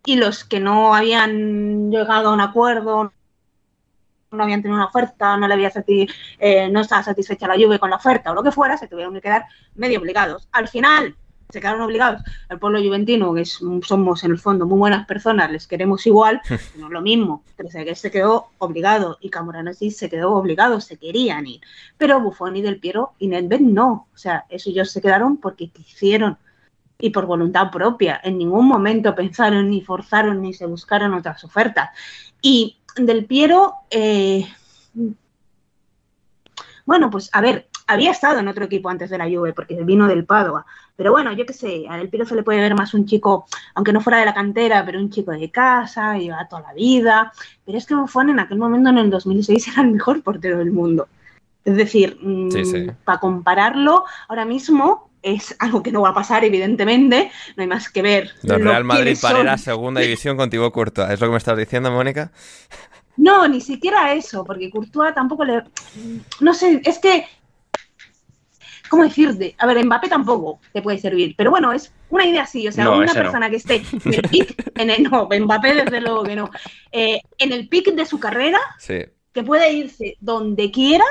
y 0.04 0.16
los 0.16 0.44
que 0.44 0.60
no 0.60 0.94
habían 0.94 1.90
llegado 1.90 2.28
a 2.28 2.34
un 2.34 2.42
acuerdo, 2.42 3.14
no 4.30 4.42
habían 4.42 4.62
tenido 4.62 4.76
una 4.76 4.86
oferta, 4.86 5.36
no 5.36 5.46
le 5.48 5.54
había 5.54 5.72
eh, 6.38 6.68
no 6.68 6.80
estaba 6.80 7.02
satisfecha 7.02 7.46
la 7.46 7.56
lluvia 7.56 7.78
con 7.78 7.90
la 7.90 7.96
oferta 7.96 8.30
o 8.30 8.34
lo 8.34 8.42
que 8.42 8.52
fuera, 8.52 8.76
se 8.76 8.88
tuvieron 8.88 9.14
que 9.14 9.20
quedar 9.20 9.46
medio 9.74 10.00
obligados. 10.00 10.48
Al 10.52 10.68
final 10.68 11.14
se 11.48 11.60
quedaron 11.60 11.82
obligados. 11.82 12.22
El 12.48 12.58
pueblo 12.58 12.80
juventino, 12.82 13.32
que 13.34 13.44
somos 13.44 14.24
en 14.24 14.32
el 14.32 14.38
fondo 14.38 14.66
muy 14.66 14.78
buenas 14.78 15.06
personas, 15.06 15.50
les 15.50 15.66
queremos 15.66 16.06
igual, 16.06 16.40
no 16.76 16.86
es 16.86 16.92
lo 16.92 17.00
mismo. 17.00 17.44
que 17.56 17.94
se 17.94 18.10
quedó 18.10 18.48
obligado 18.58 19.18
y 19.20 19.30
Camoranesi 19.30 19.90
se 19.90 20.10
quedó 20.10 20.34
obligado, 20.34 20.80
se 20.80 20.96
querían 20.96 21.46
ir. 21.46 21.60
Pero 21.96 22.20
Buffon 22.20 22.56
y 22.56 22.62
Del 22.62 22.80
Piero 22.80 23.12
y 23.18 23.28
Nedved 23.28 23.60
no. 23.60 24.08
O 24.12 24.18
sea, 24.18 24.44
eso 24.48 24.70
ellos 24.70 24.90
se 24.90 25.00
quedaron 25.00 25.36
porque 25.36 25.68
quisieron 25.68 26.38
y 26.98 27.10
por 27.10 27.26
voluntad 27.26 27.70
propia. 27.70 28.20
En 28.24 28.38
ningún 28.38 28.66
momento 28.66 29.14
pensaron 29.14 29.70
ni 29.70 29.82
forzaron 29.82 30.42
ni 30.42 30.52
se 30.54 30.66
buscaron 30.66 31.14
otras 31.14 31.44
ofertas. 31.44 31.90
Y 32.40 32.75
del 32.96 33.26
Piero, 33.26 33.74
eh, 33.90 34.46
bueno, 36.84 37.10
pues 37.10 37.28
a 37.32 37.40
ver, 37.40 37.68
había 37.86 38.10
estado 38.10 38.38
en 38.38 38.48
otro 38.48 38.64
equipo 38.64 38.88
antes 38.88 39.10
de 39.10 39.18
la 39.18 39.26
Juve, 39.26 39.52
porque 39.52 39.82
vino 39.82 40.06
del 40.06 40.24
Padua. 40.24 40.64
Pero 40.96 41.12
bueno, 41.12 41.32
yo 41.32 41.44
qué 41.44 41.52
sé, 41.52 41.84
a 41.88 41.96
Del 41.96 42.08
Piero 42.08 42.24
se 42.24 42.34
le 42.34 42.42
puede 42.42 42.60
ver 42.60 42.74
más 42.74 42.94
un 42.94 43.06
chico, 43.06 43.46
aunque 43.74 43.92
no 43.92 44.00
fuera 44.00 44.18
de 44.18 44.24
la 44.24 44.34
cantera, 44.34 44.84
pero 44.84 44.98
un 44.98 45.10
chico 45.10 45.32
de 45.32 45.50
casa, 45.50 46.16
lleva 46.16 46.48
toda 46.48 46.62
la 46.62 46.72
vida. 46.74 47.32
Pero 47.64 47.76
es 47.76 47.86
que 47.86 47.94
Buffon 47.94 48.30
en 48.30 48.40
aquel 48.40 48.58
momento, 48.58 48.90
en 48.90 48.98
el 48.98 49.10
2006, 49.10 49.68
era 49.68 49.82
el 49.82 49.92
mejor 49.92 50.22
portero 50.22 50.58
del 50.58 50.72
mundo. 50.72 51.08
Es 51.64 51.76
decir, 51.76 52.18
mm, 52.22 53.04
para 53.04 53.18
compararlo, 53.18 54.04
ahora 54.28 54.44
mismo 54.44 55.05
es 55.26 55.56
algo 55.58 55.82
que 55.82 55.90
no 55.90 56.02
va 56.02 56.10
a 56.10 56.14
pasar, 56.14 56.44
evidentemente, 56.44 57.32
no 57.56 57.62
hay 57.62 57.66
más 57.66 57.90
que 57.90 58.00
ver. 58.00 58.30
El 58.44 58.62
Real 58.62 58.84
Madrid 58.84 59.18
para 59.20 59.58
segunda 59.58 60.00
división 60.00 60.36
contigo, 60.36 60.70
Courtois, 60.70 61.10
¿es 61.10 61.20
lo 61.20 61.26
que 61.26 61.32
me 61.32 61.38
estás 61.38 61.58
diciendo, 61.58 61.90
Mónica? 61.90 62.30
No, 63.16 63.48
ni 63.48 63.60
siquiera 63.60 64.12
eso, 64.12 64.44
porque 64.44 64.70
Courtois 64.70 65.12
tampoco 65.14 65.44
le... 65.44 65.64
No 66.40 66.54
sé, 66.54 66.80
es 66.84 67.00
que... 67.00 67.26
¿Cómo 68.88 69.02
decirte? 69.02 69.56
A 69.58 69.66
ver, 69.66 69.84
Mbappé 69.84 70.08
tampoco 70.08 70.60
te 70.72 70.80
puede 70.80 70.98
servir, 70.98 71.34
pero 71.36 71.50
bueno, 71.50 71.72
es 71.72 71.92
una 72.08 72.24
idea 72.24 72.42
así, 72.42 72.68
o 72.68 72.70
sea, 72.70 72.88
una 72.88 73.12
persona 73.12 73.50
que 73.50 73.56
esté 73.56 73.82
en 74.04 74.14
el 74.14 74.22
pic, 74.22 74.72
en 74.76 74.90
el, 74.90 75.02
no, 75.02 75.28
Mbappé 75.28 75.74
desde 75.74 76.00
luego 76.00 76.22
que 76.22 76.36
no, 76.36 76.50
eh, 76.92 77.20
en 77.38 77.52
el 77.52 77.68
pic 77.68 77.92
de 77.92 78.06
su 78.06 78.20
carrera, 78.20 78.60
que 78.86 79.42
puede 79.42 79.72
irse 79.72 80.16
donde 80.20 80.70
quiera 80.70 81.04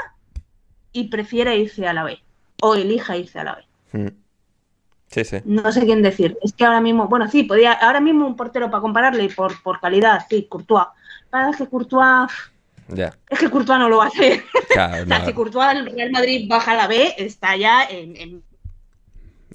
y 0.93 1.09
prefiere 1.09 1.57
irse 1.57 1.85
a 1.85 1.91
la 1.91 2.05
B, 2.05 2.17
o 2.61 2.75
elija 2.75 3.17
irse 3.17 3.39
a 3.39 3.43
la 3.43 3.55
B. 3.55 3.64
Mm. 3.95 4.07
Sí, 5.07 5.23
sí. 5.23 5.37
No 5.45 5.71
sé 5.71 5.85
quién 5.85 6.01
decir. 6.01 6.37
Es 6.41 6.53
que 6.53 6.65
ahora 6.65 6.81
mismo, 6.81 7.07
bueno, 7.07 7.29
sí, 7.29 7.43
podía, 7.43 7.73
ahora 7.73 8.01
mismo 8.01 8.27
un 8.27 8.35
portero 8.35 8.69
para 8.69 8.81
compararle 8.81 9.29
por, 9.29 9.61
por 9.61 9.79
calidad, 9.79 10.25
sí, 10.29 10.47
Courtois. 10.49 10.87
Para 11.29 11.51
que 11.51 11.67
Courtois. 11.67 12.31
Es 13.29 13.39
que 13.39 13.49
Courtois 13.49 13.79
no 13.79 13.89
lo 13.89 13.97
va 13.97 14.05
a 14.05 14.07
hacer. 14.07 14.43
o 14.71 14.73
sea, 14.73 15.25
si 15.25 15.33
Courtois 15.33 15.73
del 15.73 15.85
Real 15.85 16.11
Madrid 16.11 16.47
baja 16.49 16.75
la 16.75 16.87
B, 16.87 17.13
está 17.17 17.55
ya 17.55 17.85
en, 17.85 18.43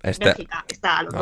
Está, 0.02 0.30
está, 0.30 0.64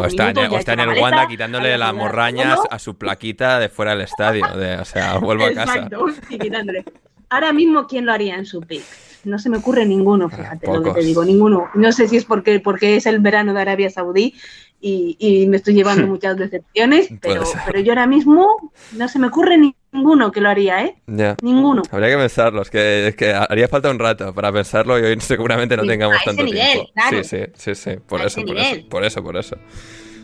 está, 0.07 0.31
en, 0.31 0.81
el 0.81 0.99
Wanda 1.01 1.27
quitándole 1.27 1.77
las 1.77 1.93
morrañas 1.93 2.61
a 2.71 2.79
su 2.79 2.97
plaquita 2.97 3.59
de 3.59 3.69
fuera 3.69 3.91
del 3.91 4.03
estadio. 4.03 4.47
De, 4.57 4.77
o 4.77 4.85
sea, 4.85 5.19
vuelvo 5.19 5.47
a 5.47 5.53
casa. 5.53 5.89
Quitándole. 6.29 6.85
Ahora 7.29 7.53
mismo, 7.53 7.89
¿quién 7.89 8.07
lo 8.07 8.13
haría 8.13 8.37
en 8.37 8.47
su 8.47 8.61
pick? 8.61 8.85
No 9.29 9.39
se 9.39 9.51
me 9.51 9.59
ocurre 9.59 9.87
ninguno, 9.87 10.29
fíjate 10.29 10.67
lo 10.67 10.83
que 10.83 10.93
te 10.93 11.01
digo, 11.01 11.25
ninguno. 11.25 11.69
No 11.75 11.93
sé 11.93 12.09
si 12.09 12.17
es 12.17 12.25
porque, 12.25 12.61
porque 12.61 12.97
es 12.97 13.07
el 13.07 13.21
verano 13.21 13.55
de 13.55 13.61
Arabia 13.61 13.91
Saudí 13.91 14.35
y, 14.81 15.47
me 15.49 15.57
estoy 15.57 15.75
llevando 15.75 16.07
muchas 16.07 16.37
decepciones, 16.37 17.09
pero, 17.21 17.43
pero 17.67 17.81
yo 17.81 17.93
ahora 17.93 18.07
mismo 18.07 18.73
no 18.93 19.09
se 19.09 19.19
me 19.19 19.27
ocurre 19.27 19.59
ninguno 19.59 20.31
que 20.31 20.41
lo 20.41 20.49
haría, 20.49 20.85
¿eh? 20.85 20.97
Ninguno. 21.43 21.83
Habría 21.91 22.11
que 22.11 22.17
pensarlo, 22.17 22.63
es 22.63 22.71
que, 22.71 23.15
que, 23.17 23.33
haría 23.33 23.69
falta 23.69 23.91
un 23.91 23.99
rato 23.99 24.33
para 24.33 24.53
pensarlo 24.53 24.99
y 24.99 25.03
hoy 25.03 25.17
seguramente 25.21 25.77
no 25.77 25.85
tengamos 25.85 26.19
tanto 26.25 26.45
tiempo. 26.45 26.87
Sí, 27.11 27.25
sí, 27.25 27.39
sí, 27.55 27.75
sí, 27.75 27.91
por 28.07 28.21
eso, 28.23 28.43
por 28.43 28.57
eso, 28.57 28.89
por 28.89 29.05
eso, 29.05 29.23
por 29.23 29.37
eso. 29.37 29.57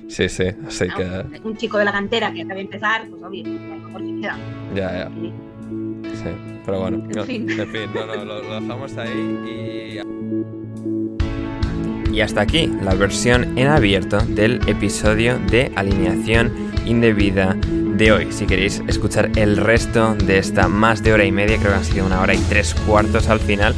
Sí, 0.08 0.28
sí, 0.28 0.44
así 0.66 0.86
que... 0.88 1.24
Un 1.42 1.56
chico 1.56 1.78
de 1.78 1.86
la 1.86 1.92
cantera 1.92 2.32
que 2.32 2.42
acaba 2.42 2.56
de 2.56 2.60
empezar, 2.60 3.08
pues 3.08 3.22
obvio, 3.22 3.44
mejor 3.44 4.02
que 4.02 4.20
queda. 4.20 4.38
Ya, 4.74 4.92
ya. 4.92 5.10
Pero 6.64 6.80
bueno, 6.80 7.02
en 7.14 7.24
fin, 7.24 7.46
no, 7.46 8.06
no, 8.06 8.24
lo, 8.24 8.60
dejamos 8.60 8.96
ahí 8.96 9.38
y... 9.46 10.00
Y 12.14 12.20
hasta 12.20 12.42
aquí 12.42 12.70
la 12.80 12.94
versión 12.94 13.58
en 13.58 13.66
abierto 13.66 14.18
del 14.18 14.60
episodio 14.68 15.36
de 15.50 15.72
alineación 15.74 16.52
indebida 16.86 17.56
de 17.96 18.12
hoy. 18.12 18.28
Si 18.30 18.46
queréis 18.46 18.82
escuchar 18.86 19.32
el 19.36 19.56
resto 19.56 20.14
de 20.14 20.38
esta 20.38 20.68
más 20.68 21.02
de 21.02 21.12
hora 21.12 21.24
y 21.24 21.32
media, 21.32 21.58
creo 21.58 21.72
que 21.72 21.78
han 21.78 21.84
sido 21.84 22.06
una 22.06 22.20
hora 22.20 22.34
y 22.34 22.38
tres 22.48 22.74
cuartos 22.86 23.28
al 23.28 23.40
final 23.40 23.74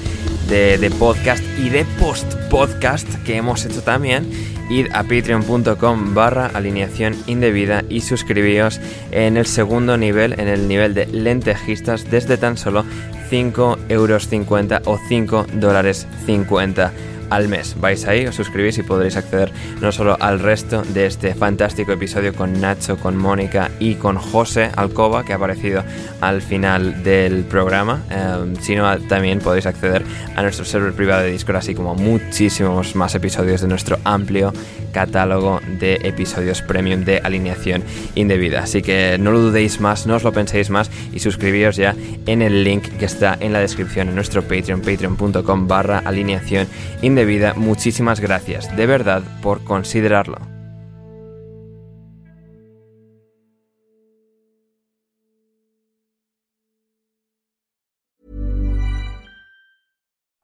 de, 0.49 0.91
podcast 0.99 1.45
y 1.59 1.69
de 1.69 1.85
post-podcast 1.99 3.09
que 3.25 3.37
hemos 3.37 3.65
hecho 3.65 3.83
también 3.83 4.31
id 4.71 4.87
a 4.93 5.03
patreon.com 5.03 6.15
barra 6.15 6.47
alineación 6.47 7.15
indebida 7.27 7.85
y 7.89 8.01
suscribíos 8.01 8.81
en 9.11 9.37
el 9.37 9.47
segundo 9.47 9.97
nivel, 9.97 10.33
en 10.39 10.49
el 10.49 10.69
nivel 10.69 10.95
de 10.95 11.07
lentejistas, 11.07 12.11
desde 12.11 12.37
tan 12.37 12.57
solo 12.57 12.85
5 13.29 13.79
euros 13.89 14.29
50 14.29 14.83
o 14.85 14.99
5 15.09 15.47
dólares 15.55 16.07
50 16.27 16.93
al 17.31 17.49
mes. 17.49 17.77
Vais 17.81 18.07
ahí, 18.07 18.27
os 18.27 18.35
suscribís 18.35 18.79
y 18.79 18.83
podréis 18.83 19.17
acceder 19.17 19.53
no 19.81 19.93
solo 19.93 20.17
al 20.21 20.41
resto 20.41 20.83
de 20.83 21.07
este 21.07 21.35
fantástico 21.35 21.93
episodio 21.93 22.35
con 22.35 22.61
Nacho, 22.61 22.97
con 22.97 23.17
Mónica 23.17 23.71
y 23.79 23.95
con 23.95 24.17
José 24.17 24.71
Alcoba, 24.77 25.25
que 25.25 25.33
ha 25.33 25.37
aparecido 25.37 25.85
al 26.21 26.43
final 26.43 27.03
del 27.03 27.45
programa, 27.45 28.03
em, 28.11 28.57
sino 28.57 28.97
también 29.09 29.41
podéis 29.41 29.67
acceder 29.67 30.03
a 30.35 30.43
nuestro 30.43 30.65
server 30.65 30.93
privado 30.93 31.23
de 31.23 31.33
Discord, 31.33 31.57
así 31.57 31.75
como 31.75 31.95
muchísimos 31.95 32.95
más 32.97 33.15
episodios 33.15 33.61
de 33.61 33.69
nuestro 33.69 33.99
amplio 34.05 34.53
catálogo 34.93 35.61
de 35.79 36.01
episodios 36.05 36.63
premium 36.63 37.05
de 37.05 37.19
alineación 37.19 37.83
indebida. 38.15 38.63
Así 38.63 38.81
que 38.81 39.19
no 39.19 39.31
lo 39.31 39.41
dudéis 39.41 39.79
más, 39.81 40.07
no 40.07 40.17
os 40.17 40.23
lo 40.23 40.33
penséis 40.33 40.71
más 40.71 40.91
y 41.13 41.19
suscribíos 41.19 41.77
ya 41.77 41.95
en 42.25 42.41
el 42.41 42.65
link 42.65 42.85
que 42.99 43.05
está 43.05 43.37
en 43.39 43.53
la 43.53 43.61
descripción 43.61 44.09
en 44.09 44.15
nuestro 44.15 44.43
Patreon, 44.43 44.81
patreon.com 44.81 45.69
barra 45.69 45.99
alineación 45.99 46.67
indebida 47.03 47.16
indebida, 47.17 47.55
muchísimas 47.55 48.21
gracias, 48.21 48.75
de 48.77 48.87
verdad, 48.87 49.23
por 49.41 49.65
considerarlo. 49.65 50.37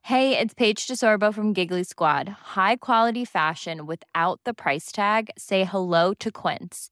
Hey, 0.04 0.38
it's 0.38 0.52
Paige 0.54 0.86
DeSorbo 0.88 1.32
from 1.32 1.52
Giggly 1.52 1.84
Squad. 1.84 2.28
High 2.28 2.76
quality 2.76 3.24
fashion 3.24 3.86
without 3.86 4.40
the 4.44 4.52
price 4.52 4.92
tag. 4.92 5.30
Say 5.38 5.64
hello 5.64 6.12
to 6.14 6.30
Quince. 6.30 6.91